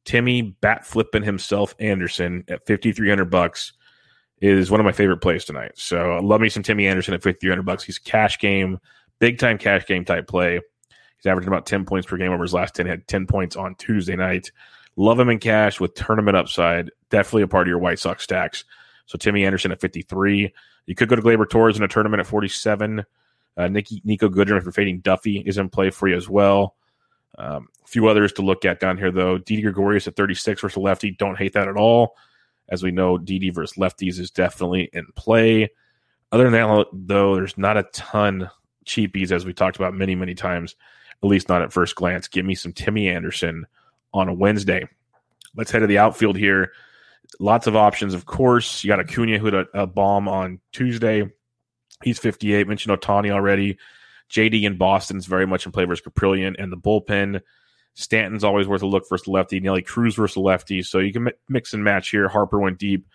Timmy 0.04 0.42
bat 0.42 0.86
flipping 0.86 1.22
himself 1.22 1.74
Anderson 1.78 2.44
at 2.48 2.66
5300 2.66 3.24
bucks 3.26 3.72
is 4.40 4.70
one 4.70 4.80
of 4.80 4.84
my 4.84 4.92
favorite 4.92 5.22
plays 5.22 5.44
tonight. 5.44 5.72
So 5.76 6.12
I 6.12 6.20
love 6.20 6.40
me 6.40 6.48
some 6.48 6.62
Timmy 6.62 6.86
Anderson 6.86 7.14
at 7.14 7.22
5300 7.22 7.62
bucks. 7.62 7.84
He's 7.84 7.98
cash 7.98 8.38
game, 8.38 8.78
big 9.18 9.38
time 9.38 9.58
cash 9.58 9.86
game 9.86 10.04
type 10.04 10.26
play. 10.26 10.60
He's 11.16 11.26
averaging 11.26 11.48
about 11.48 11.66
10 11.66 11.86
points 11.86 12.06
per 12.06 12.16
game 12.16 12.32
over 12.32 12.42
his 12.42 12.52
last 12.52 12.74
10. 12.74 12.86
He 12.86 12.90
had 12.90 13.08
10 13.08 13.26
points 13.26 13.56
on 13.56 13.74
Tuesday 13.76 14.16
night. 14.16 14.50
Love 14.96 15.18
him 15.18 15.30
in 15.30 15.38
cash 15.38 15.80
with 15.80 15.94
tournament 15.94 16.36
upside. 16.36 16.90
Definitely 17.08 17.42
a 17.42 17.48
part 17.48 17.66
of 17.66 17.70
your 17.70 17.78
White 17.78 17.98
Sox 17.98 18.22
stacks. 18.22 18.64
So 19.06 19.16
Timmy 19.16 19.44
Anderson 19.44 19.72
at 19.72 19.80
53. 19.80 20.52
You 20.86 20.94
could 20.94 21.08
go 21.08 21.16
to 21.16 21.22
Gleyber 21.22 21.48
Torres 21.48 21.76
in 21.76 21.82
a 21.82 21.88
tournament 21.88 22.20
at 22.20 22.26
47. 22.26 23.04
Uh, 23.56 23.68
Nicky, 23.68 24.00
Niko 24.06 24.28
Goodrum, 24.28 24.58
if 24.58 24.64
you're 24.64 24.72
fading 24.72 25.00
Duffy, 25.00 25.38
is 25.46 25.58
in 25.58 25.68
play 25.68 25.90
for 25.90 26.08
you 26.08 26.16
as 26.16 26.28
well. 26.28 26.74
Um, 27.38 27.68
a 27.84 27.88
few 27.88 28.08
others 28.08 28.32
to 28.34 28.42
look 28.42 28.64
at 28.64 28.80
down 28.80 28.98
here, 28.98 29.10
though. 29.10 29.38
Didi 29.38 29.62
Gregorius 29.62 30.06
at 30.08 30.16
36 30.16 30.60
versus 30.60 30.76
lefty. 30.76 31.10
Don't 31.12 31.38
hate 31.38 31.52
that 31.54 31.68
at 31.68 31.76
all. 31.76 32.16
As 32.68 32.82
we 32.82 32.90
know, 32.90 33.18
Didi 33.18 33.50
versus 33.50 33.76
lefties 33.76 34.18
is 34.18 34.30
definitely 34.30 34.88
in 34.92 35.06
play. 35.14 35.70
Other 36.32 36.44
than 36.44 36.52
that, 36.52 36.86
though, 36.92 37.34
there's 37.34 37.58
not 37.58 37.76
a 37.76 37.84
ton 37.92 38.50
cheapies, 38.86 39.30
as 39.30 39.44
we 39.44 39.52
talked 39.52 39.76
about 39.76 39.94
many, 39.94 40.14
many 40.14 40.34
times, 40.34 40.74
at 41.22 41.28
least 41.28 41.48
not 41.48 41.62
at 41.62 41.72
first 41.72 41.94
glance. 41.94 42.28
Give 42.28 42.44
me 42.44 42.54
some 42.54 42.72
Timmy 42.72 43.08
Anderson 43.08 43.66
on 44.12 44.28
a 44.28 44.34
Wednesday. 44.34 44.88
Let's 45.56 45.70
head 45.70 45.80
to 45.80 45.86
the 45.86 45.98
outfield 45.98 46.36
here. 46.36 46.72
Lots 47.40 47.66
of 47.66 47.76
options, 47.76 48.14
of 48.14 48.26
course. 48.26 48.84
You 48.84 48.88
got 48.88 49.00
Acuna 49.00 49.38
who 49.38 49.46
had 49.46 49.54
a, 49.54 49.66
a 49.82 49.86
bomb 49.86 50.28
on 50.28 50.60
Tuesday. 50.72 51.30
He's 52.02 52.18
58. 52.18 52.68
Mentioned 52.68 53.00
Ohtani 53.00 53.30
already. 53.30 53.78
JD 54.30 54.62
in 54.62 54.76
Boston 54.76 55.16
is 55.16 55.26
very 55.26 55.46
much 55.46 55.66
in 55.66 55.72
play 55.72 55.84
versus 55.84 56.04
Kaprielian 56.04 56.56
and 56.58 56.72
the 56.72 56.76
bullpen. 56.76 57.40
Stanton's 57.94 58.44
always 58.44 58.66
worth 58.66 58.82
a 58.82 58.86
look 58.86 59.08
versus 59.08 59.28
lefty. 59.28 59.60
Nelly 59.60 59.82
Cruz 59.82 60.16
versus 60.16 60.36
lefty. 60.36 60.82
So 60.82 60.98
you 60.98 61.12
can 61.12 61.30
mix 61.48 61.72
and 61.72 61.84
match 61.84 62.10
here. 62.10 62.28
Harper 62.28 62.58
went 62.58 62.78
deep. 62.78 63.06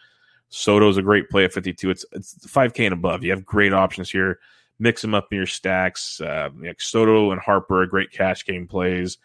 Soto's 0.49 0.97
a 0.97 1.01
great 1.01 1.29
play 1.29 1.45
at 1.45 1.53
52. 1.53 1.89
It's 1.89 2.05
it's 2.12 2.36
5K 2.47 2.86
and 2.86 2.93
above. 2.93 3.23
You 3.23 3.32
have 3.32 3.45
great 3.45 3.73
options 3.73 4.10
here. 4.10 4.39
Mix 4.79 5.01
them 5.01 5.13
up 5.13 5.27
in 5.32 5.38
your 5.38 5.45
stacks. 5.45 6.21
Uh, 6.21 6.49
like 6.60 6.82
Soto 6.82 7.32
and 7.32 7.41
Harper 7.41 7.84
are 7.84 7.86
great 7.86 8.12
cash 8.12 8.45
game 8.45 8.67
plays. 8.67 9.17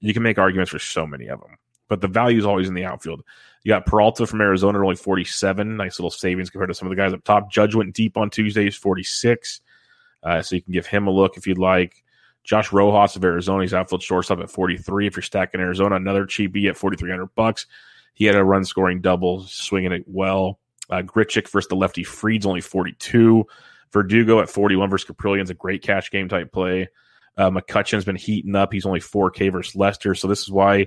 You 0.00 0.12
can 0.12 0.22
make 0.22 0.38
arguments 0.38 0.70
for 0.70 0.78
so 0.78 1.06
many 1.06 1.26
of 1.28 1.40
them. 1.40 1.57
But 1.88 2.00
the 2.00 2.08
value 2.08 2.38
is 2.38 2.44
always 2.44 2.68
in 2.68 2.74
the 2.74 2.84
outfield. 2.84 3.22
You 3.64 3.70
got 3.70 3.86
Peralta 3.86 4.26
from 4.26 4.40
Arizona, 4.40 4.78
only 4.78 4.96
47. 4.96 5.76
Nice 5.76 5.98
little 5.98 6.10
savings 6.10 6.50
compared 6.50 6.70
to 6.70 6.74
some 6.74 6.86
of 6.86 6.90
the 6.90 6.96
guys 6.96 7.12
up 7.12 7.24
top. 7.24 7.50
Judge 7.50 7.74
went 7.74 7.94
deep 7.94 8.16
on 8.16 8.30
Tuesdays, 8.30 8.76
46. 8.76 9.60
Uh, 10.22 10.42
so 10.42 10.56
you 10.56 10.62
can 10.62 10.72
give 10.72 10.86
him 10.86 11.06
a 11.06 11.10
look 11.10 11.36
if 11.36 11.46
you'd 11.46 11.58
like. 11.58 12.04
Josh 12.44 12.72
Rojas 12.72 13.16
of 13.16 13.24
Arizona, 13.24 13.62
he's 13.62 13.74
outfield 13.74 14.02
shortstop 14.02 14.40
at 14.40 14.50
43. 14.50 15.06
If 15.06 15.16
you're 15.16 15.22
stacking 15.22 15.60
Arizona, 15.60 15.96
another 15.96 16.24
cheapie 16.24 16.68
at 16.68 16.76
4,300 16.76 17.26
bucks. 17.34 17.66
He 18.14 18.24
had 18.24 18.34
a 18.34 18.42
run 18.42 18.64
scoring 18.64 19.00
double, 19.00 19.42
swinging 19.42 19.92
it 19.92 20.04
well. 20.06 20.58
Uh, 20.90 21.02
Grichuk 21.02 21.48
versus 21.50 21.68
the 21.68 21.76
lefty 21.76 22.04
Fried's 22.04 22.46
only 22.46 22.60
42. 22.60 23.46
Verdugo 23.92 24.40
at 24.40 24.48
41 24.48 24.90
versus 24.90 25.08
Kaprielian's 25.10 25.50
a 25.50 25.54
great 25.54 25.82
cash 25.82 26.10
game 26.10 26.28
type 26.28 26.52
play. 26.52 26.88
Uh, 27.36 27.50
McCutchen's 27.50 28.04
been 28.04 28.16
heating 28.16 28.56
up. 28.56 28.72
He's 28.72 28.86
only 28.86 29.00
4K 29.00 29.52
versus 29.52 29.76
Lester. 29.76 30.14
So 30.14 30.26
this 30.26 30.42
is 30.42 30.50
why, 30.50 30.86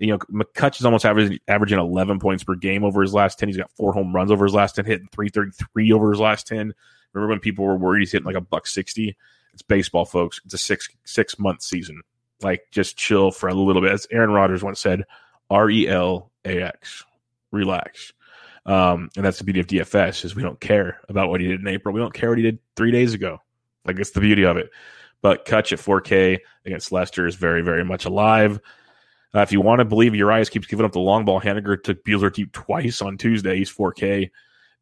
you 0.00 0.08
know, 0.08 0.18
McCutchen's 0.32 0.84
almost 0.84 1.04
averaging, 1.04 1.38
averaging 1.48 1.78
11 1.78 2.18
points 2.18 2.44
per 2.44 2.54
game 2.54 2.84
over 2.84 3.02
his 3.02 3.14
last 3.14 3.38
10. 3.38 3.48
He's 3.48 3.56
got 3.56 3.70
four 3.72 3.92
home 3.92 4.14
runs 4.14 4.30
over 4.30 4.44
his 4.44 4.54
last 4.54 4.76
10, 4.76 4.84
hitting 4.84 5.08
333 5.12 5.92
over 5.92 6.10
his 6.10 6.20
last 6.20 6.46
10. 6.46 6.74
Remember 7.12 7.30
when 7.30 7.40
people 7.40 7.64
were 7.64 7.76
worried 7.76 8.00
he's 8.00 8.12
hitting 8.12 8.26
like 8.26 8.36
a 8.36 8.40
buck 8.40 8.66
60? 8.66 9.16
It's 9.52 9.62
baseball, 9.62 10.04
folks. 10.04 10.40
It's 10.44 10.54
a 10.54 10.58
six 10.58 10.88
six 11.04 11.38
month 11.38 11.62
season. 11.62 12.02
Like 12.42 12.62
just 12.70 12.96
chill 12.96 13.30
for 13.30 13.48
a 13.48 13.54
little 13.54 13.82
bit. 13.82 13.92
As 13.92 14.06
Aaron 14.10 14.30
Rodgers 14.30 14.62
once 14.62 14.78
said, 14.78 15.04
R 15.50 15.68
E 15.70 15.88
L 15.88 16.30
A 16.44 16.62
X. 16.62 17.04
Relax. 17.50 18.12
Um, 18.66 19.08
and 19.16 19.24
that's 19.24 19.38
the 19.38 19.44
beauty 19.44 19.60
of 19.60 19.66
DFS 19.66 20.24
is 20.24 20.36
we 20.36 20.42
don't 20.42 20.60
care 20.60 21.00
about 21.08 21.30
what 21.30 21.40
he 21.40 21.48
did 21.48 21.60
in 21.60 21.68
April. 21.68 21.94
We 21.94 22.00
don't 22.00 22.12
care 22.12 22.28
what 22.28 22.38
he 22.38 22.44
did 22.44 22.58
three 22.76 22.90
days 22.90 23.14
ago. 23.14 23.40
Like 23.84 23.98
it's 23.98 24.10
the 24.10 24.20
beauty 24.20 24.44
of 24.44 24.58
it. 24.58 24.70
But 25.22 25.46
Kutch 25.46 25.72
at 25.72 25.80
4K 25.80 26.38
against 26.66 26.92
Lester 26.92 27.26
is 27.26 27.34
very, 27.34 27.62
very 27.62 27.84
much 27.84 28.04
alive. 28.04 28.60
Uh, 29.34 29.40
if 29.40 29.52
you 29.52 29.60
want 29.60 29.80
to 29.80 29.84
believe 29.84 30.14
Urias 30.14 30.48
keeps 30.48 30.66
giving 30.66 30.86
up 30.86 30.92
the 30.92 31.00
long 31.00 31.24
ball, 31.24 31.40
Haniger 31.40 31.80
took 31.82 32.02
Buehler 32.04 32.32
deep 32.32 32.52
twice 32.52 33.02
on 33.02 33.18
Tuesday. 33.18 33.56
He's 33.56 33.70
4K 33.70 34.30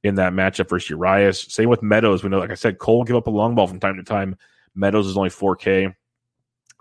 in 0.04 0.14
that 0.16 0.32
matchup 0.32 0.68
versus 0.68 0.90
Urias. 0.90 1.52
Same 1.52 1.68
with 1.68 1.82
Meadows. 1.82 2.22
We 2.22 2.30
know, 2.30 2.38
like 2.38 2.50
I 2.50 2.54
said, 2.54 2.78
Cole 2.78 2.98
will 2.98 3.04
give 3.04 3.16
up 3.16 3.26
a 3.26 3.30
long 3.30 3.54
ball 3.54 3.66
from 3.66 3.80
time 3.80 3.96
to 3.96 4.04
time. 4.04 4.36
Meadows 4.74 5.06
is 5.06 5.16
only 5.16 5.30
4K 5.30 5.94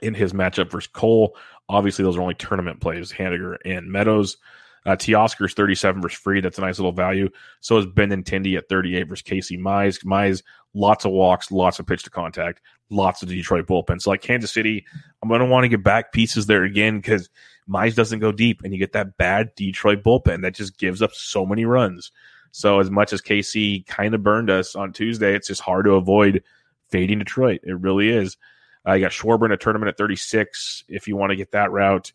in 0.01 0.13
his 0.13 0.33
matchup 0.33 0.69
versus 0.69 0.91
Cole. 0.93 1.35
Obviously, 1.67 2.03
those 2.03 2.17
are 2.17 2.21
only 2.21 2.35
tournament 2.35 2.81
plays, 2.81 3.11
Haniger 3.11 3.57
and 3.65 3.91
Meadows. 3.91 4.37
Uh, 4.85 4.95
Teoscar's 4.95 5.55
37 5.55 6.01
versus 6.01 6.19
Free. 6.19 6.41
That's 6.41 6.59
a 6.59 6.61
nice 6.61 6.77
little 6.77 6.91
value. 6.91 7.29
So 7.61 7.77
is 7.77 7.87
Benintendi 7.87 8.55
at 8.55 8.69
38 8.69 9.03
versus 9.09 9.23
Casey 9.23 9.57
Mize. 9.57 10.03
Mize, 10.05 10.43
lots 10.75 11.05
of 11.05 11.11
walks, 11.11 11.51
lots 11.51 11.79
of 11.79 11.87
pitch 11.87 12.03
to 12.03 12.11
contact, 12.11 12.61
lots 12.91 13.23
of 13.23 13.29
Detroit 13.29 13.65
bullpen. 13.65 13.99
So 13.99 14.11
like 14.11 14.21
Kansas 14.21 14.53
City, 14.53 14.85
I'm 15.23 15.29
going 15.29 15.39
to 15.39 15.47
want 15.47 15.63
to 15.63 15.69
get 15.69 15.83
back 15.83 16.11
pieces 16.11 16.45
there 16.45 16.63
again 16.63 16.97
because 16.97 17.29
Mize 17.69 17.95
doesn't 17.95 18.19
go 18.19 18.31
deep 18.31 18.61
and 18.63 18.73
you 18.73 18.79
get 18.79 18.93
that 18.93 19.17
bad 19.17 19.53
Detroit 19.55 20.03
bullpen 20.03 20.41
that 20.41 20.53
just 20.53 20.77
gives 20.77 21.01
up 21.01 21.13
so 21.13 21.45
many 21.45 21.65
runs. 21.65 22.11
So 22.51 22.79
as 22.79 22.89
much 22.89 23.11
as 23.11 23.21
KC 23.21 23.85
kind 23.85 24.15
of 24.15 24.23
burned 24.23 24.49
us 24.49 24.75
on 24.75 24.93
Tuesday, 24.93 25.35
it's 25.35 25.47
just 25.47 25.61
hard 25.61 25.85
to 25.85 25.93
avoid 25.93 26.43
fading 26.89 27.19
Detroit. 27.19 27.61
It 27.63 27.79
really 27.79 28.09
is. 28.09 28.37
Uh, 28.85 28.97
got 28.97 29.11
Schwarber 29.11 29.45
in 29.45 29.51
a 29.51 29.57
tournament 29.57 29.89
at 29.89 29.97
36 29.97 30.83
if 30.87 31.07
you 31.07 31.15
want 31.15 31.31
to 31.31 31.35
get 31.35 31.51
that 31.51 31.71
route. 31.71 32.13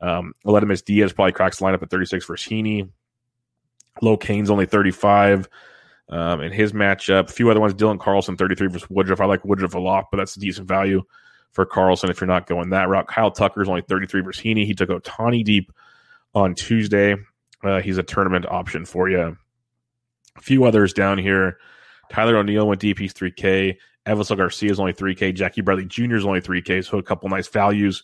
Um, 0.00 0.34
Aledmys 0.46 0.84
Diaz 0.84 1.12
probably 1.12 1.32
cracks 1.32 1.58
the 1.58 1.64
lineup 1.64 1.82
at 1.82 1.90
36 1.90 2.24
for 2.24 2.36
Heaney. 2.36 2.88
Lo 4.00 4.16
Cain's 4.16 4.50
only 4.50 4.66
35 4.66 5.48
um, 6.08 6.40
in 6.40 6.52
his 6.52 6.72
matchup. 6.72 7.28
A 7.28 7.32
few 7.32 7.50
other 7.50 7.60
ones, 7.60 7.74
Dylan 7.74 8.00
Carlson, 8.00 8.36
33 8.36 8.68
versus 8.68 8.88
Woodruff. 8.88 9.20
I 9.20 9.26
like 9.26 9.44
Woodruff 9.44 9.74
a 9.74 9.78
lot, 9.78 10.06
but 10.10 10.18
that's 10.18 10.36
a 10.36 10.40
decent 10.40 10.68
value 10.68 11.02
for 11.52 11.64
Carlson 11.64 12.10
if 12.10 12.20
you're 12.20 12.28
not 12.28 12.46
going 12.46 12.70
that 12.70 12.88
route. 12.88 13.06
Kyle 13.06 13.30
Tucker's 13.30 13.68
only 13.68 13.82
33 13.82 14.22
versus 14.22 14.42
Heaney. 14.42 14.66
He 14.66 14.74
took 14.74 14.88
Ohtani 14.88 15.44
deep 15.44 15.72
on 16.34 16.54
Tuesday. 16.54 17.16
Uh, 17.62 17.80
he's 17.80 17.98
a 17.98 18.02
tournament 18.02 18.46
option 18.48 18.84
for 18.84 19.08
you. 19.08 19.36
A 20.36 20.40
few 20.40 20.64
others 20.64 20.92
down 20.92 21.18
here. 21.18 21.58
Tyler 22.10 22.36
O'Neill 22.36 22.66
went 22.66 22.80
deep. 22.80 22.98
He's 22.98 23.14
3K. 23.14 23.76
Avisail 24.06 24.36
Garcia 24.36 24.70
is 24.70 24.80
only 24.80 24.92
3K. 24.92 25.34
Jackie 25.34 25.60
Bradley 25.60 25.84
Jr. 25.84 26.16
is 26.16 26.24
only 26.24 26.40
3K. 26.40 26.84
So 26.84 26.98
a 26.98 27.02
couple 27.02 27.28
nice 27.28 27.48
values 27.48 28.02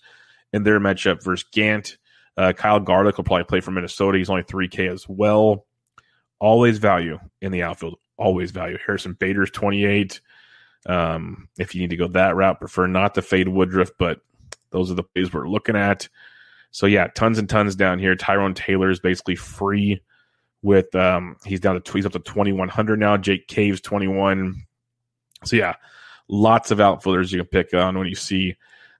in 0.52 0.62
their 0.62 0.78
matchup 0.78 1.22
versus 1.22 1.48
Gant. 1.52 1.96
Uh, 2.36 2.52
Kyle 2.52 2.78
Garlick 2.78 3.16
will 3.16 3.24
probably 3.24 3.44
play 3.44 3.60
for 3.60 3.72
Minnesota. 3.72 4.18
He's 4.18 4.30
only 4.30 4.44
3K 4.44 4.92
as 4.92 5.08
well. 5.08 5.66
Always 6.38 6.78
value 6.78 7.18
in 7.42 7.50
the 7.50 7.62
outfield. 7.62 7.98
Always 8.16 8.52
value. 8.52 8.78
Harrison 8.84 9.14
Bader's 9.14 9.50
28. 9.50 10.20
Um, 10.86 11.48
if 11.58 11.74
you 11.74 11.80
need 11.80 11.90
to 11.90 11.96
go 11.96 12.08
that 12.08 12.36
route, 12.36 12.60
prefer 12.60 12.86
not 12.86 13.14
to 13.14 13.22
fade 13.22 13.48
Woodruff, 13.48 13.90
but 13.98 14.20
those 14.70 14.90
are 14.90 14.94
the 14.94 15.02
plays 15.02 15.32
we're 15.32 15.48
looking 15.48 15.76
at. 15.76 16.08
So 16.70 16.86
yeah, 16.86 17.08
tons 17.08 17.38
and 17.38 17.48
tons 17.48 17.76
down 17.76 17.98
here. 17.98 18.14
Tyrone 18.14 18.54
Taylor 18.54 18.90
is 18.90 19.00
basically 19.00 19.36
free 19.36 20.02
with 20.62 20.92
um 20.94 21.36
he's 21.44 21.60
down 21.60 21.80
to 21.80 21.92
he's 21.92 22.06
up 22.06 22.12
to 22.12 22.18
2100 22.18 22.98
now. 22.98 23.16
Jake 23.16 23.48
Cave's 23.48 23.80
21. 23.80 24.66
So 25.44 25.56
yeah, 25.56 25.74
lots 26.28 26.70
of 26.70 26.80
outfielders 26.80 27.32
you 27.32 27.38
can 27.38 27.48
pick 27.48 27.74
on 27.74 27.96
when 27.98 28.08
you 28.08 28.14
see 28.14 28.56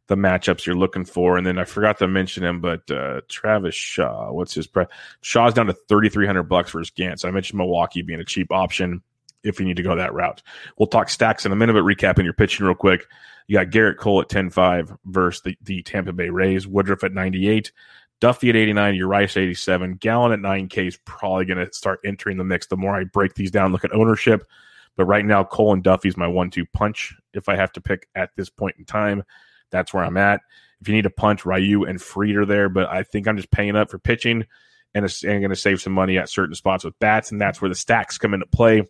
the 0.07 0.17
matchups 0.17 0.65
you're 0.65 0.77
looking 0.77 1.05
for. 1.05 1.37
And 1.37 1.47
then 1.47 1.59
I 1.59 1.65
forgot 1.65 1.99
to 1.99 2.09
mention 2.09 2.43
him, 2.43 2.61
but 2.61 2.91
uh, 2.91 3.21
Travis 3.29 3.75
Shaw, 3.75 4.33
what's 4.33 4.55
his 4.55 4.67
price? 4.67 4.87
Shaw's 5.21 5.53
down 5.53 5.67
to 5.67 5.75
3,300 5.75 6.45
bucks 6.45 6.71
for 6.71 6.79
his 6.79 6.91
Gant. 6.91 7.21
So 7.21 7.29
I 7.29 7.31
mentioned 7.31 7.59
Milwaukee 7.59 8.03
being 8.03 8.21
a 8.21 8.25
cheap 8.25 8.51
option 8.51 9.03
if 9.45 9.61
you 9.61 9.67
need 9.67 9.77
to 9.77 9.83
go 9.83 9.97
that 9.97 10.15
route. 10.15 10.43
We'll 10.79 10.87
talk 10.87 11.09
stacks 11.09 11.47
in 11.47 11.53
a 11.53 11.57
minute, 11.57 11.75
but 11.75 11.85
recapping 11.85 12.25
your 12.25 12.33
pitching 12.33 12.67
real 12.67 12.75
quick. 12.75 13.07
You 13.47 13.57
got 13.57 13.69
Gerrit 13.69 13.97
Cole 13.97 14.21
at 14.21 14.29
10 14.29 14.51
5 14.51 14.97
versus 15.07 15.43
the, 15.43 15.57
the 15.63 15.83
Tampa 15.83 16.13
Bay 16.13 16.29
Rays, 16.29 16.67
Woodruff 16.67 17.05
at 17.05 17.13
98. 17.13 17.73
Duffy 18.21 18.51
at 18.51 18.57
89, 18.57 18.95
Urias 18.97 19.37
87. 19.37 19.95
Gallen 19.95 20.33
at 20.33 20.41
9K 20.41 20.89
is 20.89 20.99
probably 21.05 21.45
going 21.45 21.65
to 21.65 21.73
start 21.73 22.01
entering 22.05 22.37
the 22.37 22.45
mix 22.45 22.67
the 22.67 22.77
more 22.77 22.97
I 22.97 23.05
break 23.05 23.35
these 23.35 23.53
down, 23.53 23.73
look 23.73 23.85
at 23.85 23.95
ownership. 23.95 24.45
But 24.97 25.05
right 25.05 25.25
now, 25.25 25.45
Cole 25.45 25.73
and 25.73 25.85
Duffy's 25.85 26.17
my 26.17 26.27
one 26.27 26.51
two 26.51 26.67
punch 26.67 27.15
if 27.33 27.49
I 27.49 27.55
have 27.55 27.71
to 27.73 27.81
pick 27.81 28.09
at 28.17 28.31
this 28.37 28.51
point 28.51 28.77
in 28.79 28.85
time. 28.85 29.23
That's 29.71 29.95
where 29.95 30.03
I'm 30.03 30.17
at. 30.17 30.41
If 30.81 30.89
you 30.89 30.95
need 30.95 31.07
a 31.07 31.11
punch, 31.11 31.47
Ryu 31.47 31.85
and 31.85 32.03
Fried 32.03 32.37
are 32.37 32.47
there, 32.47 32.69
but 32.69 32.89
I 32.89 33.05
think 33.05 33.29
I'm 33.29 33.37
just 33.37 33.51
paying 33.51 33.77
up 33.77 33.91
for 33.91 33.99
pitching 33.99 34.47
and, 34.95 35.05
I'm 35.25 35.41
going 35.41 35.51
to 35.51 35.57
save 35.57 35.81
some 35.81 35.93
money 35.93 36.19
at 36.19 36.29
certain 36.29 36.55
spots 36.55 36.85
with 36.85 36.99
bats, 36.99 37.31
and 37.31 37.41
that's 37.41 37.61
where 37.61 37.69
the 37.69 37.75
stacks 37.75 38.19
come 38.19 38.35
into 38.35 38.47
play. 38.47 38.83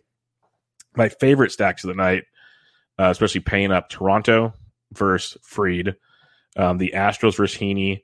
My 0.95 1.09
favorite 1.09 1.51
stacks 1.51 1.83
of 1.83 1.89
the 1.89 1.95
night, 1.95 2.23
uh, 2.97 3.09
especially 3.09 3.41
paying 3.41 3.71
up 3.71 3.89
Toronto 3.89 4.53
versus 4.91 5.37
Fried, 5.43 5.95
um, 6.57 6.77
the 6.77 6.93
Astros 6.95 7.37
versus 7.37 7.57
Heaney, 7.57 8.03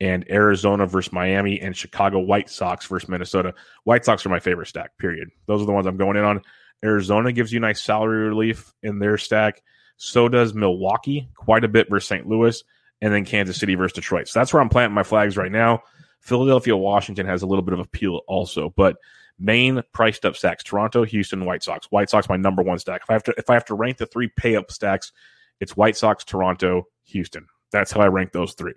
and 0.00 0.28
Arizona 0.30 0.86
versus 0.86 1.12
Miami, 1.12 1.60
and 1.60 1.76
Chicago 1.76 2.18
White 2.20 2.48
Sox 2.48 2.86
versus 2.86 3.08
Minnesota. 3.08 3.54
White 3.84 4.04
Sox 4.04 4.24
are 4.24 4.30
my 4.30 4.40
favorite 4.40 4.68
stack, 4.68 4.96
period. 4.98 5.28
Those 5.46 5.60
are 5.60 5.66
the 5.66 5.72
ones 5.72 5.86
I'm 5.86 5.98
going 5.98 6.16
in 6.16 6.24
on. 6.24 6.40
Arizona 6.82 7.32
gives 7.32 7.52
you 7.52 7.60
nice 7.60 7.82
salary 7.82 8.28
relief 8.28 8.72
in 8.82 8.98
their 8.98 9.18
stack. 9.18 9.62
So 9.96 10.28
does 10.28 10.54
Milwaukee, 10.54 11.28
quite 11.36 11.64
a 11.64 11.68
bit 11.68 11.90
versus 11.90 12.08
St. 12.08 12.26
Louis, 12.26 12.64
and 13.02 13.12
then 13.12 13.24
Kansas 13.24 13.58
City 13.58 13.74
versus 13.74 13.94
Detroit. 13.94 14.28
So 14.28 14.38
that's 14.38 14.52
where 14.52 14.62
I'm 14.62 14.70
planting 14.70 14.94
my 14.94 15.02
flags 15.02 15.36
right 15.36 15.52
now. 15.52 15.82
Philadelphia, 16.20 16.76
Washington 16.76 17.26
has 17.26 17.42
a 17.42 17.46
little 17.46 17.62
bit 17.62 17.74
of 17.74 17.80
appeal 17.80 18.20
also, 18.26 18.72
but 18.76 18.96
main 19.40 19.82
priced 19.92 20.24
up 20.24 20.36
stacks: 20.36 20.62
Toronto, 20.62 21.04
Houston, 21.04 21.44
White 21.44 21.62
Sox. 21.62 21.86
White 21.90 22.10
Sox 22.10 22.28
my 22.28 22.36
number 22.36 22.62
one 22.62 22.78
stack. 22.78 23.02
If 23.02 23.10
I 23.10 23.14
have 23.14 23.24
to, 23.24 23.34
if 23.36 23.50
I 23.50 23.54
have 23.54 23.64
to 23.66 23.74
rank 23.74 23.96
the 23.96 24.06
three 24.06 24.28
pay 24.36 24.56
up 24.56 24.70
stacks, 24.70 25.12
it's 25.60 25.76
White 25.76 25.96
Sox, 25.96 26.24
Toronto, 26.24 26.86
Houston. 27.06 27.46
That's 27.72 27.92
how 27.92 28.00
I 28.00 28.06
rank 28.06 28.32
those 28.32 28.54
three. 28.54 28.74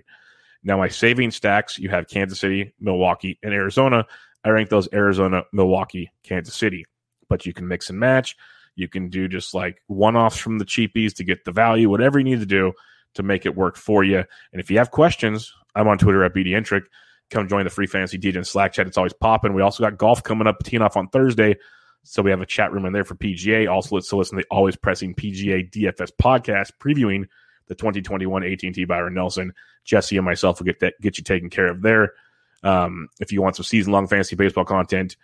Now 0.64 0.78
my 0.78 0.88
saving 0.88 1.32
stacks, 1.32 1.78
you 1.78 1.90
have 1.90 2.08
Kansas 2.08 2.40
City, 2.40 2.74
Milwaukee, 2.80 3.38
and 3.44 3.54
Arizona. 3.54 4.06
I 4.46 4.50
rank 4.50 4.70
those 4.70 4.88
Arizona, 4.94 5.44
Milwaukee, 5.52 6.12
Kansas 6.24 6.56
City. 6.56 6.86
But 7.30 7.46
you 7.46 7.54
can 7.54 7.68
mix 7.68 7.90
and 7.90 8.00
match. 8.00 8.36
You 8.76 8.88
can 8.88 9.10
do 9.10 9.28
just 9.28 9.54
like 9.54 9.82
one 9.88 10.16
offs 10.16 10.38
from 10.38 10.58
the 10.58 10.66
cheapies 10.66 11.14
to 11.16 11.24
get 11.24 11.46
the 11.46 11.52
value, 11.52 11.90
whatever 11.90 12.20
you 12.20 12.26
need 12.26 12.40
to 12.40 12.46
do 12.46 12.74
to 13.16 13.24
make 13.24 13.46
it 13.46 13.56
work 13.56 13.78
for 13.78 14.04
you. 14.04 14.18
And 14.18 14.60
if 14.60 14.72
you 14.72 14.78
have 14.78 14.92
questions, 14.92 15.54
I'm 15.76 15.88
on 15.88 15.98
Twitter 15.98 16.24
at 16.24 16.34
BDintric. 16.34 16.84
Come 17.34 17.48
join 17.48 17.64
the 17.64 17.72
free 17.72 17.88
fantasy 17.88 18.20
DJ 18.20 18.46
Slack 18.46 18.74
chat. 18.74 18.86
It's 18.86 18.98
always 18.98 19.12
popping. 19.12 19.54
We 19.54 19.64
also 19.64 19.84
got 19.84 19.98
golf 19.98 20.22
coming 20.22 20.46
up, 20.46 20.64
teeing 20.64 20.84
off 20.84 20.96
on 20.96 21.10
Thursday. 21.10 21.58
So 22.04 22.22
we 22.22 22.30
have 22.30 22.42
a 22.42 22.46
chat 22.46 22.72
room 22.72 22.86
in 22.86 22.94
there 22.94 23.04
for 23.04 23.16
PGA. 23.16 23.68
Also, 23.68 23.96
let's 23.96 24.14
listen 24.14 24.38
to 24.38 24.44
the 24.44 24.56
always 24.56 24.76
pressing 24.76 25.16
PGA 25.16 25.68
DFS 25.68 26.12
podcast 26.22 26.74
previewing 26.80 27.28
the 27.68 27.74
2021 27.74 28.44
AT&T 28.44 28.86
Byron 28.86 29.16
Nelson. 29.16 29.52
Jesse 29.84 30.16
and 30.16 30.26
myself 30.26 30.60
will 30.60 30.66
get 30.66 30.80
that, 30.82 30.94
get 31.02 31.18
you 31.18 31.24
taken 31.24 31.50
care 31.50 31.72
of 31.72 31.82
there. 31.82 32.14
Um, 32.62 33.10
if 33.20 33.32
you 33.32 33.42
want 33.42 33.56
some 33.56 33.64
season 33.64 33.92
long 33.92 34.06
fantasy 34.06 34.36
baseball 34.36 34.66
content, 34.66 35.18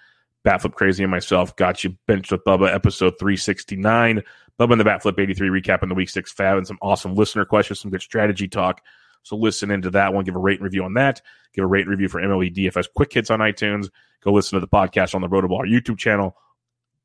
Batflip 0.44 0.74
Crazy 0.74 1.04
and 1.04 1.12
myself 1.12 1.56
got 1.58 1.84
you 1.84 1.96
benched 2.08 2.32
with 2.32 2.44
Bubba, 2.44 2.74
episode 2.74 3.20
369. 3.20 4.24
Bubba 4.60 4.72
and 4.72 4.82
the 4.82 4.86
Batflip 4.86 5.20
83 5.20 5.50
recapping 5.50 5.90
the 5.90 5.96
week 5.96 6.10
six 6.10 6.32
fab 6.32 6.58
and 6.58 6.66
some 6.66 6.80
awesome 6.82 7.14
listener 7.14 7.46
questions, 7.46 7.80
some 7.80 7.92
good 7.92 8.02
strategy 8.02 8.48
talk. 8.48 8.82
So 9.24 9.36
listen 9.36 9.72
into 9.72 9.90
that 9.92 10.14
one. 10.14 10.24
Give 10.24 10.36
a 10.36 10.40
rate 10.40 10.60
and 10.60 10.66
review 10.66 10.84
on 10.84 10.94
that. 10.96 11.22
Give 11.54 11.64
a 11.64 11.68
rate 11.68 11.82
and 11.82 11.90
review 11.90 12.08
for 12.08 12.22
MLB 12.22 12.56
DFS 12.56 12.88
Quick 12.96 13.14
Hits 13.14 13.30
on 13.30 13.40
iTunes. 13.40 13.90
Go 14.24 14.34
listen 14.34 14.56
to 14.58 14.60
the 14.60 14.68
podcast 14.68 15.16
on 15.16 15.22
the 15.22 15.28
Rotoball 15.28 15.70
YouTube 15.70 15.98
channel. 15.98 16.36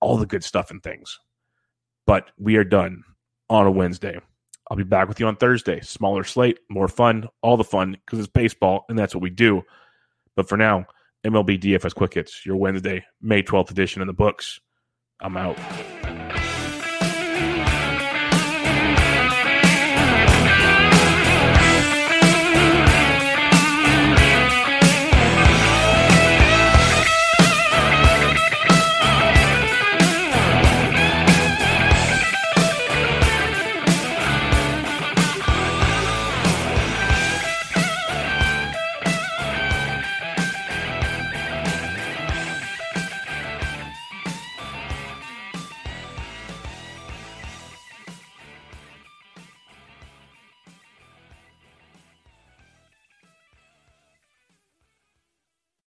All 0.00 0.16
the 0.16 0.26
good 0.26 0.44
stuff 0.44 0.70
and 0.70 0.82
things. 0.82 1.18
But 2.06 2.30
we 2.38 2.56
are 2.56 2.64
done 2.64 3.04
on 3.48 3.66
a 3.66 3.70
Wednesday. 3.70 4.18
I'll 4.70 4.76
be 4.76 4.84
back 4.84 5.08
with 5.08 5.20
you 5.20 5.26
on 5.26 5.36
Thursday. 5.36 5.80
Smaller 5.80 6.24
slate, 6.24 6.58
more 6.70 6.88
fun, 6.88 7.28
all 7.42 7.56
the 7.56 7.64
fun 7.64 7.96
because 8.04 8.18
it's 8.18 8.28
baseball 8.28 8.84
and 8.88 8.98
that's 8.98 9.14
what 9.14 9.22
we 9.22 9.30
do. 9.30 9.62
But 10.36 10.48
for 10.48 10.56
now, 10.56 10.86
MLB 11.24 11.60
DFS 11.60 11.94
Quick 11.94 12.14
Hits, 12.14 12.44
your 12.44 12.56
Wednesday, 12.56 13.04
May 13.20 13.42
12th 13.42 13.70
edition 13.70 14.02
in 14.02 14.08
the 14.08 14.14
books. 14.14 14.60
I'm 15.20 15.36
out. 15.36 15.58